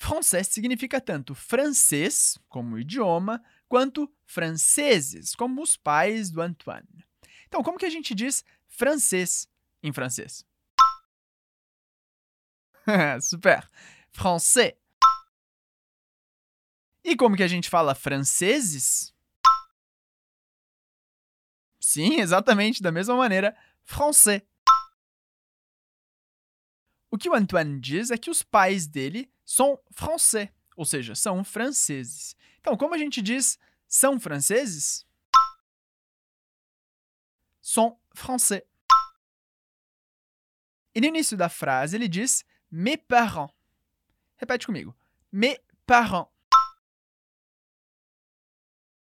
Français 0.00 0.46
significa 0.48 1.00
tanto 1.00 1.34
francês, 1.34 2.38
como 2.48 2.78
idioma, 2.78 3.42
quanto 3.68 4.10
franceses, 4.24 5.34
como 5.34 5.60
os 5.60 5.76
pais 5.76 6.30
do 6.30 6.40
Antoine. 6.40 7.04
Então, 7.46 7.62
como 7.62 7.78
que 7.78 7.84
a 7.84 7.90
gente 7.90 8.14
diz 8.14 8.44
francês 8.68 9.48
em 9.82 9.92
francês? 9.92 10.47
Super! 13.20 13.68
Français. 14.10 14.74
E 17.04 17.16
como 17.16 17.36
que 17.36 17.42
a 17.42 17.48
gente 17.48 17.70
fala 17.70 17.94
franceses? 17.94 19.14
Sim, 21.80 22.20
exatamente 22.20 22.82
da 22.82 22.92
mesma 22.92 23.16
maneira, 23.16 23.56
français. 23.84 24.42
O 27.10 27.16
que 27.16 27.28
o 27.28 27.34
Antoine 27.34 27.80
diz 27.80 28.10
é 28.10 28.18
que 28.18 28.28
os 28.30 28.42
pais 28.42 28.86
dele 28.86 29.32
são 29.44 29.80
français, 29.92 30.50
ou 30.76 30.84
seja, 30.84 31.14
são 31.14 31.42
franceses. 31.42 32.36
Então, 32.60 32.76
como 32.76 32.94
a 32.94 32.98
gente 32.98 33.22
diz 33.22 33.58
são 33.86 34.20
franceses? 34.20 35.06
Sont 37.62 37.98
français. 38.14 38.62
E 40.94 41.00
no 41.00 41.06
início 41.06 41.36
da 41.36 41.48
frase 41.48 41.96
ele 41.96 42.08
diz 42.08 42.44
mes 42.70 42.96
parents. 42.96 43.52
Repete 44.36 44.66
comigo. 44.66 44.94
Mes 45.32 45.58
parents. 45.86 46.28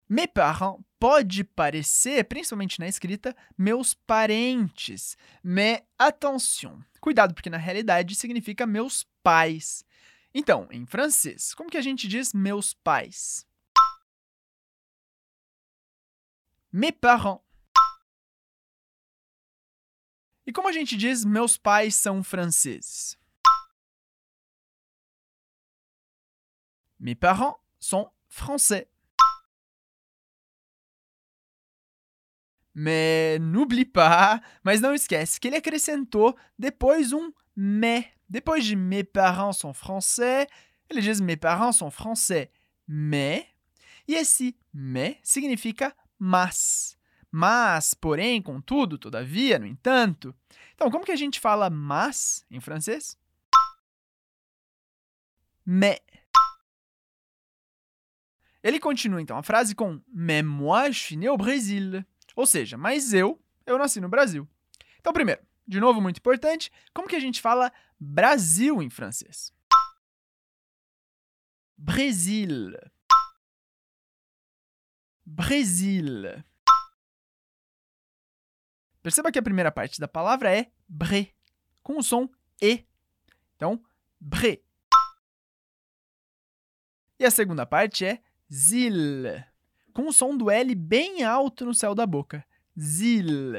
Mes 0.09 0.27
parents 0.27 0.81
pode 0.99 1.45
parecer, 1.45 2.25
principalmente 2.25 2.79
na 2.79 2.87
escrita, 2.87 3.35
meus 3.57 3.95
parentes. 3.95 5.17
Mais 5.43 5.83
attention. 5.99 6.83
Cuidado, 7.01 7.35
porque 7.35 7.51
na 7.51 7.57
realidade 7.57 8.15
significa 8.15 8.67
meus 8.67 9.05
pais. 9.23 9.85
Então, 10.33 10.69
em 10.71 10.85
francês, 10.85 11.55
como 11.55 11.71
que 11.71 11.77
a 11.77 11.83
gente 11.83 12.09
diz 12.09 12.33
meus 12.33 12.75
pais? 12.75 13.47
Mes 16.73 16.93
parents. 16.93 17.41
E 20.47 20.53
como 20.53 20.69
a 20.69 20.73
gente 20.73 20.97
diz 20.97 21.25
meus 21.25 21.57
pais 21.57 21.95
são 21.95 22.23
franceses? 22.23 23.17
Mes 26.99 27.15
parents 27.15 27.57
sont 27.79 28.11
français. 28.29 28.89
Mais 32.75 33.39
n'oublie 33.39 33.85
pas, 33.85 34.41
mas 34.65 34.81
não 34.81 34.95
esquece 34.95 35.39
que 35.39 35.49
ele 35.49 35.57
acrescentou 35.57 36.37
depois 36.59 37.13
um 37.13 37.33
mais. 37.55 38.07
Depois 38.29 38.65
de 38.65 38.75
mes 38.75 39.05
parents 39.05 39.59
sont 39.59 39.73
français, 39.73 40.49
ele 40.89 41.01
diz 41.01 41.21
mes 41.21 41.37
parents 41.37 41.77
sont 41.77 41.91
français, 41.91 42.51
mais. 42.87 43.47
E 44.09 44.15
esse 44.15 44.57
mais 44.73 45.19
significa 45.23 45.95
mas. 46.19 46.99
Mas, 47.31 47.95
porém, 47.95 48.41
contudo, 48.41 48.97
todavia, 48.97 49.59
no 49.59 49.67
entanto. 49.67 50.35
Então, 50.75 50.91
como 50.91 51.05
que 51.05 51.13
a 51.13 51.17
gente 51.17 51.41
fala 51.41 51.69
mas 51.69 52.45
em 52.51 52.61
francês? 52.61 53.19
Mais. 55.65 56.01
Ele 58.65 58.81
continua 58.81 59.21
então 59.21 59.37
a 59.37 59.43
frase 59.43 59.75
com 59.75 60.01
Mais 60.09 60.43
moi 60.43 60.91
je 60.91 60.99
suis 60.99 61.17
né 61.19 61.29
au 61.29 61.37
Brésil. 61.37 62.03
Ou 62.35 62.47
seja, 62.47 62.79
mas 62.79 63.13
eu, 63.13 63.39
eu 63.67 63.77
nasci 63.77 64.01
no 64.01 64.09
Brasil. 64.09 64.49
Então, 64.99 65.13
primeiro, 65.13 65.47
de 65.69 65.79
novo, 65.79 66.01
muito 66.01 66.17
importante, 66.17 66.73
como 66.95 67.07
que 67.07 67.15
a 67.15 67.21
gente 67.21 67.43
fala 67.43 67.71
Brasil 68.01 68.83
em 68.83 68.89
francês? 68.89 69.53
Brasil. 71.77 72.73
Brasil. 75.27 76.43
Perceba 79.03 79.31
que 79.31 79.39
a 79.39 79.43
primeira 79.43 79.71
parte 79.71 80.01
da 80.01 80.09
palavra 80.09 80.51
é 80.51 80.73
bre, 80.89 81.35
com 81.83 81.99
o 81.99 82.03
som 82.03 82.27
e. 82.63 82.87
Então, 83.57 83.85
bre. 84.19 84.65
E 87.19 87.27
a 87.27 87.31
segunda 87.31 87.67
parte 87.67 88.07
é 88.07 88.23
zil, 88.53 89.43
com 89.93 90.09
o 90.09 90.13
som 90.13 90.37
do 90.37 90.51
L 90.51 90.75
bem 90.75 91.23
alto 91.23 91.65
no 91.65 91.75
céu 91.75 91.95
da 91.95 92.07
boca. 92.07 92.45
Zil. 92.79 93.55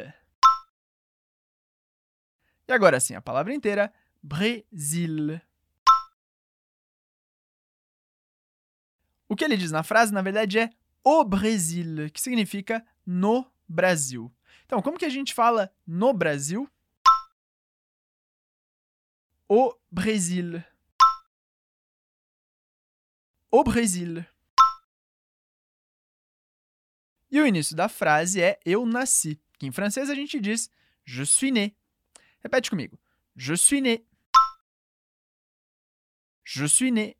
E 2.68 2.74
agora 2.74 3.00
sim, 3.00 3.16
a 3.16 3.22
palavra 3.22 3.54
inteira, 3.54 3.94
Brasil. 4.22 5.40
O 9.28 9.36
que 9.36 9.44
ele 9.44 9.58
diz 9.58 9.72
na 9.72 9.84
frase, 9.84 10.14
na 10.14 10.22
verdade, 10.22 10.60
é 10.60 10.70
o 11.04 11.24
Brasil, 11.24 12.10
que 12.12 12.22
significa 12.22 12.86
no 13.06 13.46
Brasil. 13.68 14.32
Então, 14.66 14.82
como 14.82 14.98
que 14.98 15.06
a 15.06 15.10
gente 15.10 15.34
fala 15.34 15.72
no 15.86 16.14
Brasil? 16.14 16.70
O 19.48 19.76
Brasil. 19.92 20.64
O 23.52 23.64
Brasil. 23.64 24.26
E 27.36 27.42
o 27.42 27.46
início 27.46 27.76
da 27.76 27.90
frase 27.90 28.42
é 28.42 28.58
eu 28.66 28.86
nasci, 28.86 29.38
que 29.60 29.68
em 29.68 29.72
francês 29.72 30.10
a 30.10 30.16
gente 30.16 30.40
diz 30.40 30.70
je 31.04 31.26
suis 31.26 31.52
né. 31.52 31.74
Repete 32.40 32.70
comigo. 32.70 32.98
Je 33.36 33.58
suis 33.58 33.82
né. 33.82 34.00
Je 36.46 36.66
suis 36.66 36.94
né. 36.94 37.14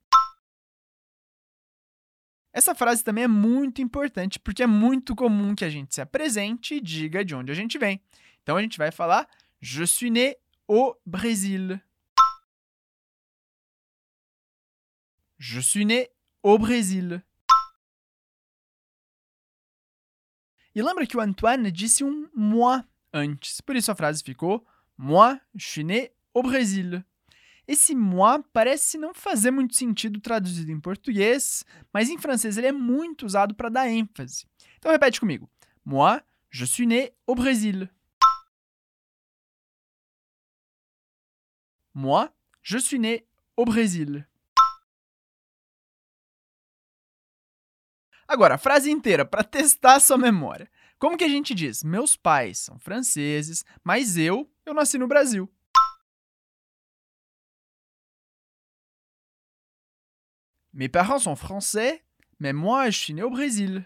Essa 2.54 2.74
frase 2.74 3.04
também 3.04 3.26
é 3.26 3.28
muito 3.28 3.82
importante 3.82 4.40
porque 4.40 4.64
é 4.64 4.68
muito 4.68 5.18
comum 5.18 5.54
que 5.54 5.66
a 5.66 5.70
gente 5.70 5.94
se 5.94 6.00
apresente 6.00 6.76
e 6.76 6.80
diga 6.80 7.26
de 7.26 7.36
onde 7.36 7.52
a 7.52 7.56
gente 7.56 7.78
vem. 7.78 8.02
Então 8.42 8.56
a 8.56 8.62
gente 8.62 8.78
vai 8.78 8.92
falar 8.92 9.28
Je 9.60 9.86
suis 9.86 10.10
né 10.10 10.36
au 10.66 10.98
Brésil. 11.06 11.78
Je 15.38 15.62
suis 15.62 15.86
né 15.86 16.08
au 16.42 16.58
Brésil. 16.58 17.22
E 20.76 20.82
lembra 20.82 21.08
que 21.08 21.16
o 21.16 21.22
Antoine 21.22 21.72
disse 21.72 22.04
um 22.04 22.30
moi 22.36 22.84
antes, 23.14 23.62
por 23.62 23.78
isso 23.78 23.90
a 23.90 23.96
frase 23.96 24.22
ficou 24.22 24.68
Moi, 24.98 25.40
je 25.56 25.66
suis 25.66 25.86
né 25.86 26.10
au 26.34 26.44
Brésil. 26.44 27.02
Esse 27.68 27.96
moi 27.96 28.44
parece 28.54 28.98
não 28.98 29.14
fazer 29.14 29.52
muito 29.52 29.76
sentido 29.76 30.20
traduzido 30.20 30.72
em 30.72 30.80
português, 30.80 31.66
mas 31.92 32.10
em 32.10 32.18
francês 32.18 32.58
ele 32.58 32.68
é 32.68 32.72
muito 32.72 33.26
usado 33.26 33.56
para 33.56 33.70
dar 33.70 33.90
ênfase. 33.90 34.46
Então 34.78 34.92
repete 34.92 35.20
comigo. 35.20 35.50
Moi, 35.84 36.22
je 36.52 36.66
suis 36.66 36.86
né 36.86 37.12
au 37.26 37.36
Brésil. 37.36 37.90
Moi, 41.94 42.30
je 42.62 42.78
suis 42.80 43.00
né 43.00 43.24
au 43.56 43.66
Brésil. 43.66 44.26
Agora, 48.28 48.56
a 48.56 48.58
frase 48.58 48.90
inteira 48.90 49.24
para 49.24 49.44
testar 49.44 50.00
sua 50.00 50.18
memória. 50.18 50.70
Como 50.98 51.18
que 51.18 51.24
a 51.24 51.30
gente 51.30 51.54
diz? 51.54 51.84
Meus 51.84 52.16
pais 52.16 52.60
são 52.60 52.80
franceses, 52.80 53.64
mas 53.84 54.18
eu, 54.18 54.50
eu 54.66 54.74
nasci 54.74 54.98
no 54.98 55.08
Brasil. 55.08 55.50
Mes 60.74 60.90
parents 60.90 61.24
sont 61.24 61.36
français, 61.36 62.04
mais 62.40 62.54
moi, 62.54 62.90
je 62.90 63.00
suis 63.00 63.14
né 63.14 63.24
au 63.24 63.30
Brésil. 63.30 63.86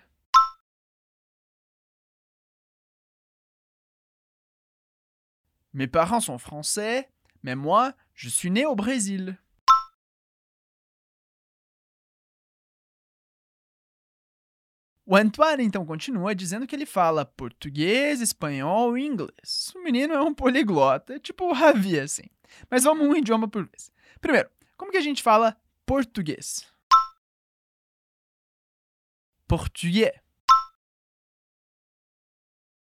Mes 5.71 5.87
parents 5.87 6.21
sont 6.21 6.39
français, 6.39 7.07
mais 7.43 7.55
moi, 7.55 7.93
je 8.15 8.27
suis 8.29 8.49
né 8.49 8.65
au 8.65 8.75
Brésil. 8.75 9.37
O 15.09 15.15
Antoine 15.15 15.63
então 15.63 15.83
continua 15.87 16.35
dizendo 16.35 16.67
que 16.67 16.75
ele 16.75 16.85
fala 16.85 17.25
português, 17.25 18.21
espanhol 18.21 18.95
e 18.95 19.03
inglês. 19.03 19.73
O 19.75 19.83
menino 19.83 20.13
é 20.13 20.21
um 20.21 20.31
poliglota, 20.31 21.19
tipo 21.19 21.45
o 21.45 21.51
Ravi, 21.51 21.99
assim. 21.99 22.29
Mas 22.69 22.83
vamos 22.83 23.07
um 23.07 23.15
idioma 23.15 23.47
por 23.47 23.65
vez. 23.65 23.91
Primeiro, 24.21 24.51
como 24.77 24.91
que 24.91 24.97
a 24.97 25.01
gente 25.01 25.23
fala 25.23 25.59
português? 25.83 26.71
português. 29.47 30.13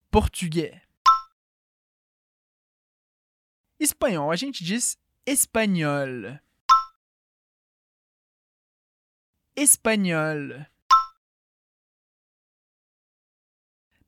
Português. 0.09 0.81
Espanhol, 3.79 4.31
a 4.31 4.35
gente 4.35 4.63
diz 4.63 4.97
espanhol. 5.23 6.39
Espanhol. 9.55 10.65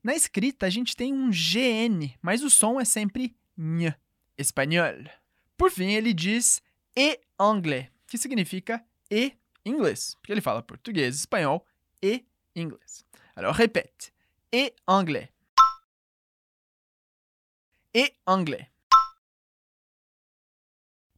Na 0.02 0.14
escrita, 0.14 0.66
a 0.66 0.70
gente 0.70 0.96
tem 0.96 1.12
um 1.12 1.30
GN, 1.30 2.16
mas 2.22 2.42
o 2.42 2.48
som 2.48 2.80
é 2.80 2.84
sempre 2.84 3.36
nh. 3.56 3.94
Espanhol. 4.38 5.04
Por 5.56 5.70
fim, 5.70 5.92
ele 5.92 6.14
diz 6.14 6.62
e 6.96 7.20
anglais, 7.38 7.88
que 8.06 8.16
significa 8.16 8.82
e 9.10 9.34
inglês, 9.64 10.14
porque 10.14 10.32
ele 10.32 10.40
fala 10.40 10.62
português, 10.62 11.16
espanhol 11.16 11.66
e 12.02 12.24
inglês. 12.56 13.04
Alors, 13.36 13.54
répète. 13.54 14.12
Et 14.52 14.74
anglais. 14.86 15.28
Et 17.94 18.14
anglais. 18.26 18.66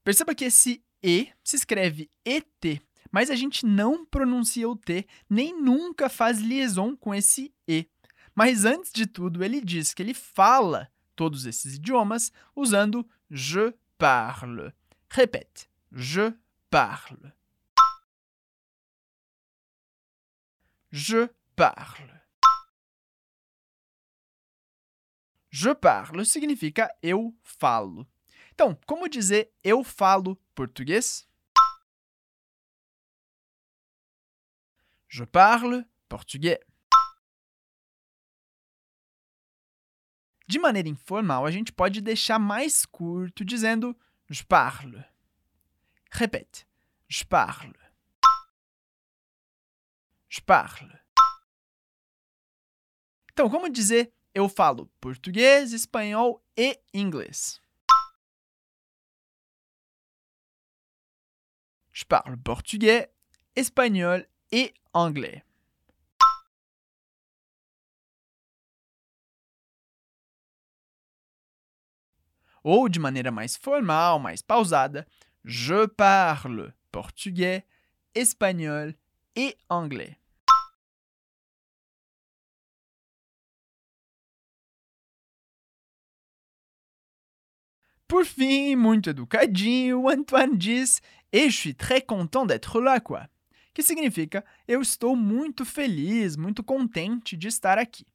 Perceba 0.05 0.35
que 0.35 0.45
esse 0.45 0.85
E 1.03 1.33
se 1.43 1.57
escreve 1.57 2.11
ET, 2.25 2.83
mas 3.11 3.31
a 3.31 3.35
gente 3.35 3.67
não 3.67 4.05
pronuncia 4.05 4.69
o 4.69 4.77
T, 4.77 5.07
nem 5.29 5.61
nunca 5.61 6.09
faz 6.09 6.39
liaison 6.39 6.97
com 6.97 7.15
esse 7.15 7.53
E. 7.67 7.89
Mas 8.35 8.65
antes 8.65 8.93
de 8.93 9.07
tudo, 9.07 9.45
ele 9.45 9.61
diz 9.61 9.93
que 9.93 10.03
ele 10.03 10.15
fala 10.15 10.91
todos 11.15 11.47
esses 11.47 11.75
idiomas 11.75 12.33
usando 12.57 13.09
je 13.31 13.73
parle. 13.99 14.73
Répète. 15.09 15.69
Je 15.91 16.33
parle. 16.71 17.33
Je 20.91 21.29
parle. 21.55 22.23
Je 25.51 25.75
parle 25.75 26.25
significa 26.25 26.95
eu 27.03 27.37
falo. 27.43 28.07
Então, 28.55 28.75
como 28.87 29.09
dizer 29.09 29.53
eu 29.63 29.85
falo 29.85 30.37
português? 30.55 31.29
Je 35.09 35.27
parle 35.27 35.85
português. 36.09 36.59
De 40.53 40.59
maneira 40.59 40.87
informal, 40.87 41.47
a 41.47 41.51
gente 41.51 41.73
pode 41.73 42.03
deixar 42.03 42.39
mais 42.39 42.85
curto 42.85 43.43
dizendo 43.43 43.99
je 44.29 44.45
parle. 44.45 45.03
Répète. 46.11 46.67
Je 47.09 47.25
parle. 47.25 47.73
Je 50.29 50.43
parle. 50.43 50.93
Então, 53.33 53.49
como 53.49 53.71
dizer 53.71 54.13
eu 54.35 54.47
falo 54.47 54.93
português, 55.01 55.73
espanhol 55.73 56.45
e 56.55 56.79
inglês? 56.93 57.59
Je 61.91 62.05
parle 62.05 62.37
portugais, 62.37 63.09
espagnol 63.57 64.27
et 64.53 64.75
anglais. 64.93 65.43
Ou, 72.63 72.89
de 72.89 73.01
maneira 73.01 73.31
mais 73.31 73.57
formal, 73.57 74.19
mais 74.19 74.43
pausada, 74.43 75.07
je 75.45 75.87
parle 75.87 76.73
portugais, 76.91 77.65
espagnol 78.15 78.95
et 79.35 79.57
anglais. 79.69 80.17
Por 88.07 88.27
fim, 88.27 88.77
muito 88.77 89.09
educadinho, 89.09 90.07
Antoine 90.07 90.57
diz 90.57 91.01
je 91.33 91.51
suis 91.51 91.75
très 91.75 92.03
content 92.03 92.45
d'être 92.45 92.79
là, 92.79 93.01
quoi. 93.01 93.27
Que 93.73 93.83
significa 93.83 94.45
eu 94.69 94.83
estou 94.83 95.17
muito 95.17 95.65
feliz, 95.65 96.37
muito 96.37 96.63
contente 96.63 97.37
de 97.39 97.49
estar 97.49 97.79
aqui. 97.79 98.07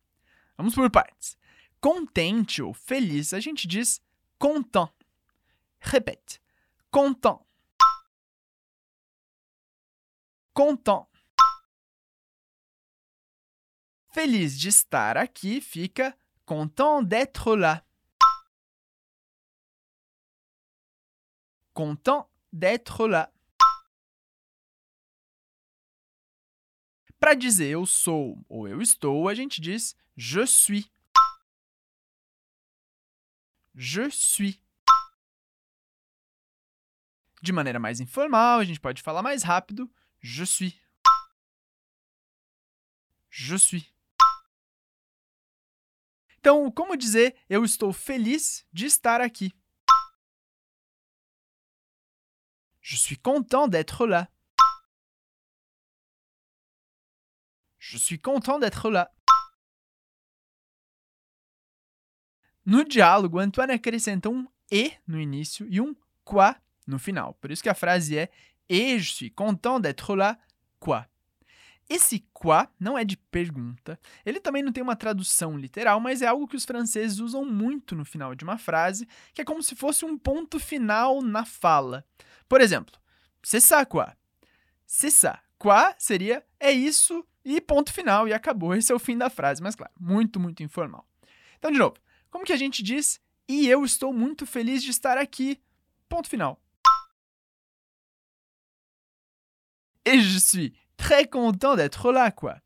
Vamos 0.56 0.76
por 0.76 0.90
partes. 0.92 1.36
Contente 1.82 2.62
ou 2.62 2.74
feliz, 2.74 3.34
a 3.34 3.40
gente 3.40 3.68
diz 3.68 4.00
content. 4.40 4.94
Répète. 5.80 6.42
Content. 6.92 7.46
Content. 10.54 11.10
Feliz 14.14 14.58
de 14.58 14.70
estar 14.70 15.16
aqui 15.18 15.62
fica 15.62 16.18
content 16.46 17.04
d'être 17.04 17.56
là. 17.56 17.86
Content 21.74 22.28
d'être 22.52 23.08
là. 23.08 23.32
Para 27.20 27.36
dizer 27.36 27.72
eu 27.74 27.86
sou 27.86 28.44
ou 28.50 28.68
eu 28.68 28.82
estou, 28.82 29.28
a 29.28 29.36
gente 29.36 29.62
diz 29.62 29.96
je 30.16 30.46
suis. 30.46 30.92
Je 33.80 34.10
suis. 34.10 34.60
De 37.44 37.52
maneira 37.52 37.78
mais 37.78 38.02
informal, 38.02 38.60
a 38.60 38.64
gente 38.64 38.80
pode 38.80 39.00
falar 39.04 39.22
mais 39.22 39.44
rápido, 39.44 39.88
je 40.20 40.44
suis. 40.44 40.82
Je 43.30 43.56
suis. 43.56 43.94
Então, 46.40 46.72
como 46.72 46.98
dizer 46.98 47.38
eu 47.48 47.64
estou 47.64 47.94
feliz 47.94 48.66
de 48.74 48.88
estar 48.88 49.22
aqui? 49.22 49.54
Je 52.82 52.98
suis 52.98 53.18
content 53.18 53.68
d'être 53.68 54.08
là. 54.08 54.28
Je 57.78 58.00
suis 58.00 58.20
content 58.20 58.58
d'être 58.58 58.90
là. 58.90 59.14
No 62.68 62.84
diálogo, 62.84 63.40
Antoine 63.40 63.72
acrescenta 63.72 64.30
um 64.30 64.46
e 64.70 64.92
no 65.08 65.18
início 65.22 65.66
e 65.70 65.80
um 65.80 65.96
quoi 66.26 66.54
no 66.86 67.00
final. 67.00 67.34
Por 67.36 67.50
isso 67.50 67.64
que 67.64 67.70
a 67.70 67.74
frase 67.74 68.18
é 68.18 68.30
Et 68.68 69.00
je 69.00 69.14
suis 69.14 69.30
content 69.30 69.80
d'être 69.80 70.14
là, 70.14 70.38
quoi. 70.78 71.06
Esse 71.90 72.26
quoi 72.34 72.68
não 72.78 72.98
é 72.98 73.06
de 73.06 73.16
pergunta. 73.16 73.98
Ele 74.26 74.42
também 74.42 74.62
não 74.62 74.74
tem 74.74 74.84
uma 74.84 74.98
tradução 74.98 75.58
literal, 75.58 76.02
mas 76.02 76.22
é 76.22 76.28
algo 76.28 76.46
que 76.46 76.58
os 76.58 76.66
franceses 76.66 77.20
usam 77.20 77.46
muito 77.46 77.96
no 77.96 78.04
final 78.04 78.36
de 78.36 78.44
uma 78.44 78.58
frase, 78.58 79.08
que 79.34 79.40
é 79.40 79.46
como 79.46 79.64
se 79.64 79.74
fosse 79.74 80.04
um 80.04 80.18
ponto 80.18 80.60
final 80.60 81.22
na 81.22 81.46
fala. 81.46 82.04
Por 82.50 82.60
exemplo, 82.60 83.00
c'est 83.42 83.62
ça 83.62 83.86
quoi? 83.86 84.12
C'est 84.86 85.10
ça. 85.10 85.40
Quoi 85.58 85.96
seria 85.98 86.44
é 86.60 86.74
isso 86.74 87.26
e 87.46 87.62
ponto 87.62 87.94
final 87.94 88.28
e 88.28 88.34
acabou. 88.34 88.76
Esse 88.76 88.92
é 88.92 88.96
o 88.96 89.00
fim 89.00 89.18
da 89.18 89.30
frase, 89.30 89.64
mas 89.64 89.74
claro, 89.74 89.94
muito, 89.98 90.38
muito 90.38 90.62
informal. 90.62 91.08
Então, 91.58 91.72
de 91.72 91.80
novo, 91.80 91.96
como 92.30 92.46
que 92.46 92.54
a 92.54 92.58
gente 92.58 92.84
diz 92.84 93.20
e 93.48 93.68
eu 93.68 93.84
estou 93.86 94.14
muito 94.14 94.46
feliz 94.46 94.84
de 94.84 94.92
estar 94.92 95.18
aqui? 95.18 95.62
Ponto 96.10 96.30
final. 96.30 96.62
Et 100.06 100.22
je 100.22 100.40
suis 100.40 100.74
très 100.96 101.26
content 101.28 101.76
d'être 101.76 102.12
là, 102.12 102.32
quoi. 102.32 102.62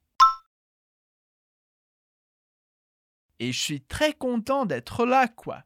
Et 3.40 3.52
je 3.52 3.60
suis 3.60 3.82
très 3.82 4.14
content 4.14 4.66
d'être 4.68 5.06
là, 5.06 5.28
quoi. 5.28 5.64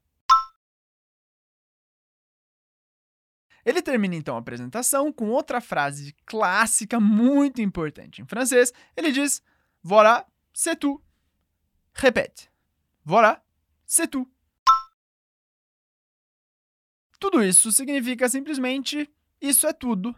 Ele 3.65 3.81
termina 3.81 4.15
então 4.15 4.35
a 4.35 4.39
apresentação 4.39 5.11
com 5.11 5.29
outra 5.29 5.59
frase 5.59 6.13
clássica 6.25 6.99
muito 6.99 7.61
importante 7.61 8.21
em 8.21 8.25
francês. 8.25 8.71
Ele 8.95 9.11
diz: 9.11 9.41
Voilà, 9.83 10.25
c'est 10.53 10.77
tout. 10.77 11.03
Répète. 11.93 12.51
Voilà, 13.03 13.43
c'est 13.85 14.07
tout. 14.07 14.27
Tudo 17.19 17.43
isso 17.43 17.71
significa 17.71 18.27
simplesmente 18.29 19.09
isso 19.41 19.65
é 19.65 19.73
tudo. 19.73 20.15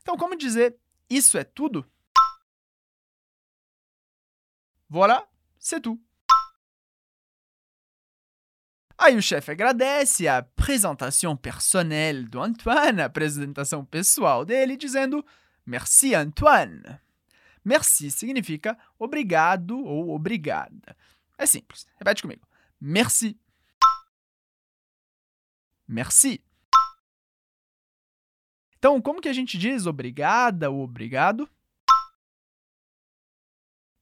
Então, 0.00 0.16
como 0.16 0.36
dizer 0.36 0.76
isso 1.08 1.38
é 1.38 1.44
tudo? 1.44 1.86
Voilà, 4.88 5.26
c'est 5.58 5.80
tout. 5.80 6.00
Aí 8.98 9.16
o 9.16 9.22
chefe 9.22 9.50
agradece 9.50 10.28
a 10.28 10.38
apresentação 10.38 11.36
personnelle 11.36 12.28
do 12.28 12.40
Antoine, 12.40 13.00
a 13.00 13.06
apresentação 13.06 13.84
pessoal 13.84 14.44
dele, 14.44 14.76
dizendo 14.76 15.24
Merci 15.66 16.14
Antoine. 16.14 17.00
Merci 17.64 18.10
significa 18.10 18.78
obrigado 18.98 19.78
ou 19.78 20.10
obrigada. 20.10 20.96
É 21.38 21.46
simples. 21.46 21.86
Repete 21.96 22.22
comigo. 22.22 22.46
Merci. 22.84 23.38
Merci. 25.86 26.44
Então, 28.76 29.00
como 29.00 29.20
que 29.20 29.28
a 29.28 29.32
gente 29.32 29.56
diz 29.56 29.86
obrigada 29.86 30.68
ou 30.68 30.82
obrigado? 30.82 31.48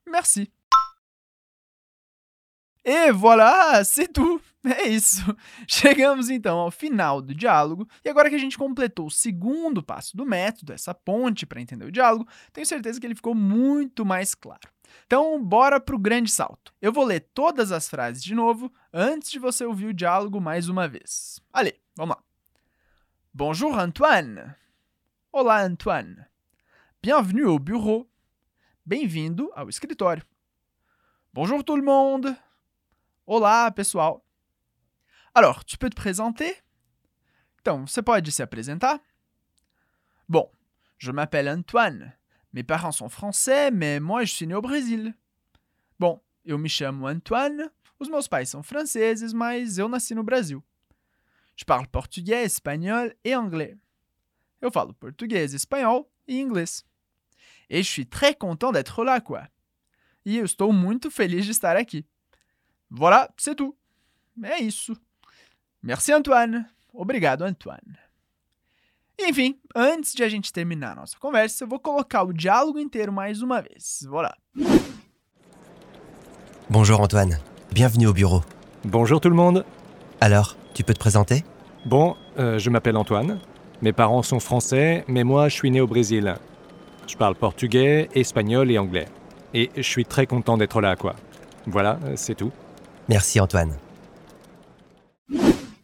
Merci. 0.07 0.51
E 2.83 3.12
voilà, 3.12 3.85
c'est 3.85 4.09
tout. 4.09 4.40
É 4.64 4.87
isso. 4.87 5.25
Chegamos 5.66 6.29
então 6.29 6.59
ao 6.59 6.70
final 6.70 7.23
do 7.23 7.35
diálogo, 7.35 7.88
e 8.05 8.09
agora 8.09 8.29
que 8.29 8.37
a 8.37 8.38
gente 8.38 8.59
completou 8.59 9.07
o 9.07 9.11
segundo 9.11 9.83
passo 9.83 10.16
do 10.16 10.27
método, 10.27 10.73
essa 10.73 10.94
ponte 10.94 11.46
para 11.46 11.61
entender 11.61 11.87
o 11.87 11.92
diálogo, 11.92 12.29
tenho 12.53 12.66
certeza 12.66 13.01
que 13.01 13.07
ele 13.07 13.14
ficou 13.14 13.35
muito 13.35 14.05
mais 14.05 14.35
claro. 14.35 14.68
Então, 15.07 15.42
bora 15.42 15.81
pro 15.81 15.99
grande 15.99 16.31
salto. 16.31 16.75
Eu 16.81 16.92
vou 16.92 17.05
ler 17.05 17.20
todas 17.33 17.73
as 17.73 17.88
frases 17.88 18.23
de 18.23 18.35
novo 18.35 18.73
antes 18.92 19.31
de 19.31 19.38
você 19.38 19.64
ouvir 19.64 19.87
o 19.87 19.94
diálogo 19.94 20.40
mais 20.40 20.68
uma 20.68 20.88
vez. 20.88 21.40
Allez, 21.53 21.75
vamos 21.96 22.16
lá. 22.16 22.23
Bonjour 23.33 23.79
Antoine. 23.79 24.55
Olá 25.33 25.62
Antoine. 25.62 26.27
Bienvenue 27.01 27.44
au 27.44 27.59
bureau. 27.59 28.09
Bem-vindo 28.85 29.51
ao 29.55 29.68
escritório. 29.68 30.25
Bonjour 31.33 31.62
tout 31.62 31.77
le 31.77 31.85
monde. 31.85 32.37
Olá, 33.25 33.70
pessoal. 33.70 34.25
Alors, 35.35 35.64
tu 35.64 35.79
peux 35.79 35.88
te 35.88 35.95
présenter? 35.95 36.57
Então, 37.61 37.87
você 37.87 38.03
pode 38.03 38.29
se 38.31 38.43
apresentar? 38.43 38.99
Bon, 40.29 40.51
je 40.99 41.12
m'appelle 41.12 41.49
Antoine. 41.49 42.16
Mes 42.53 42.64
parents 42.64 42.93
sont 42.93 43.09
français, 43.09 43.71
mais 43.71 44.01
moi 44.01 44.25
je 44.25 44.33
suis 44.33 44.47
né 44.47 44.55
au 44.55 44.61
Brésil. 44.61 45.14
Bom, 45.99 46.21
eu 46.45 46.59
me 46.59 46.69
chamo 46.69 47.09
Antoine. 47.09 47.71
Os 48.01 48.09
meus 48.09 48.27
pais 48.27 48.49
são 48.49 48.62
franceses, 48.62 49.33
mas 49.33 49.79
eu 49.79 49.88
nasci 49.88 50.14
no 50.14 50.25
Brasil. 50.25 50.62
Je 51.55 51.64
parle 51.64 51.87
portugais, 51.87 52.47
espanhol 52.47 53.14
et 53.23 53.37
anglais. 53.37 53.77
Eu 54.61 54.71
falo 54.71 54.95
português, 54.95 55.55
espanhol 55.55 56.11
e 56.27 56.40
inglês. 56.40 56.85
Et 57.69 57.83
je 57.83 57.88
suis 57.88 58.07
très 58.07 58.35
content 58.35 58.73
d'être 58.73 59.05
là, 59.05 59.21
quoi. 59.21 59.49
E 60.25 60.38
eu 60.38 60.45
estou 60.45 60.73
muito 60.73 61.11
feliz 61.11 61.45
de 61.45 61.53
estar 61.53 61.77
aqui. 61.77 62.05
Voilà, 62.90 63.33
c'est 63.37 63.55
tout. 63.55 63.77
É 64.43 64.59
isso. 64.59 64.97
Merci, 65.83 66.12
Antoine. 66.12 66.66
Obrigado, 66.93 67.45
Antoine. 67.45 67.99
Enfim, 69.19 69.57
antes 69.75 70.14
de 70.14 70.25
a 70.25 70.29
gente 70.29 70.53
terminar 70.53 70.93
a 70.93 70.95
nossa 70.95 71.16
conversa, 71.19 71.64
eu 71.64 71.69
vou 71.69 71.79
colocar 71.79 72.23
o 72.23 72.33
diálogo 72.33 72.79
inteiro 72.79 73.12
mais 73.12 73.43
uma 73.43 73.61
vez. 73.61 74.07
Voilà. 74.09 74.35
Bonjour 76.69 77.01
Antoine, 77.01 77.38
bienvenue 77.71 78.07
au 78.07 78.12
bureau. 78.12 78.43
Bonjour 78.85 79.21
tout 79.21 79.29
le 79.29 79.35
monde. 79.35 79.64
Alors, 80.21 80.57
tu 80.75 80.85
peux 80.85 80.95
te 80.95 80.99
présenter? 80.99 81.45
Bon, 81.85 82.16
euh, 82.38 82.59
je 82.59 82.71
m'appelle 82.71 82.97
Antoine. 82.97 83.40
Mes 83.83 83.93
parents 83.93 84.23
sont 84.23 84.40
français, 84.40 85.05
mais 85.07 85.25
moi 85.25 85.49
je 85.49 85.55
suis 85.55 85.71
né 85.71 85.81
au 85.81 85.87
Brésil. 85.87 86.35
Je 87.07 87.16
parle 87.16 87.35
portugais, 87.35 88.09
espagnol 88.14 88.71
et 88.71 88.79
anglais. 88.79 89.09
Et 89.53 89.71
je 89.77 89.83
suis 89.83 90.05
très 90.05 90.27
content 90.27 90.57
d'être 90.57 90.81
là, 90.81 90.97
quoi. 90.97 91.16
Voilà, 91.66 91.99
c'est 92.16 92.37
tout. 92.37 92.53
Merci 93.09 93.40
Antoine. 93.40 93.77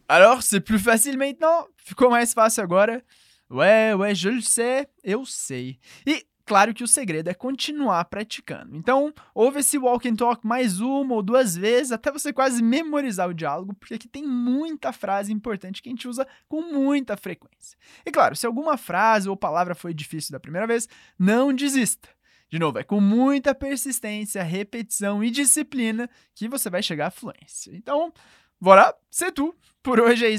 Alors, 0.07 0.41
c'est 0.41 0.61
plus 0.61 0.79
facile 0.79 1.17
maintenant? 1.17 1.67
Ficou 1.75 2.09
mais 2.09 2.33
fácil 2.33 2.63
agora? 2.63 3.03
Ouais, 3.49 3.93
ouais, 3.93 4.15
je 4.15 4.39
sais, 4.41 4.87
eu 5.03 5.25
sei. 5.25 5.79
E 6.05 6.25
claro 6.45 6.73
que 6.73 6.83
o 6.83 6.87
segredo 6.87 7.29
é 7.29 7.33
continuar 7.33 8.05
praticando. 8.05 8.77
Então, 8.77 9.13
ouve 9.35 9.59
esse 9.59 9.77
walk 9.77 10.07
and 10.07 10.15
talk 10.15 10.47
mais 10.47 10.79
uma 10.79 11.13
ou 11.13 11.21
duas 11.21 11.57
vezes 11.57 11.91
até 11.91 12.09
você 12.09 12.31
quase 12.31 12.63
memorizar 12.63 13.27
o 13.27 13.33
diálogo, 13.33 13.73
porque 13.73 13.95
aqui 13.95 14.07
tem 14.07 14.25
muita 14.25 14.93
frase 14.93 15.33
importante 15.33 15.81
que 15.81 15.89
a 15.89 15.91
gente 15.91 16.07
usa 16.07 16.25
com 16.47 16.61
muita 16.61 17.17
frequência. 17.17 17.77
E 18.05 18.11
claro, 18.11 18.33
se 18.33 18.45
alguma 18.45 18.77
frase 18.77 19.27
ou 19.27 19.35
palavra 19.35 19.75
foi 19.75 19.93
difícil 19.93 20.31
da 20.31 20.39
primeira 20.39 20.65
vez, 20.65 20.87
não 21.19 21.53
desista. 21.53 22.07
De 22.49 22.57
novo, 22.57 22.79
é 22.79 22.83
com 22.83 23.01
muita 23.01 23.53
persistência, 23.53 24.41
repetição 24.41 25.21
e 25.21 25.29
disciplina 25.29 26.09
que 26.33 26.47
você 26.47 26.69
vai 26.69 26.81
chegar 26.81 27.07
à 27.07 27.11
fluência. 27.11 27.75
Então, 27.75 28.13
voilà, 28.59 28.95
c'est 29.09 29.33
tout. 29.33 29.53
Por 29.83 29.99
hoje 29.99 30.23
é. 30.23 30.35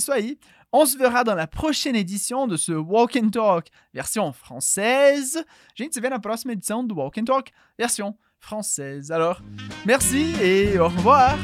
On 0.70 0.84
se 0.84 0.98
verra 0.98 1.24
dans 1.24 1.34
la 1.34 1.46
prochaine 1.46 1.96
édition 1.96 2.46
de 2.46 2.58
ce 2.58 2.72
Walk 2.72 3.16
and 3.16 3.30
Talk 3.30 3.68
version 3.94 4.32
française. 4.32 5.38
A 5.38 5.82
gente 5.82 5.94
se 5.94 6.00
vê 6.00 6.10
na 6.10 6.18
próxima 6.18 6.52
edição 6.52 6.84
do 6.84 6.94
Walk 6.94 7.18
and 7.18 7.24
Talk 7.24 7.50
version 7.78 8.14
française. 8.38 9.10
Alors, 9.10 9.40
merci 9.86 10.34
et 10.42 10.78
au 10.78 10.88
revoir. 10.88 11.38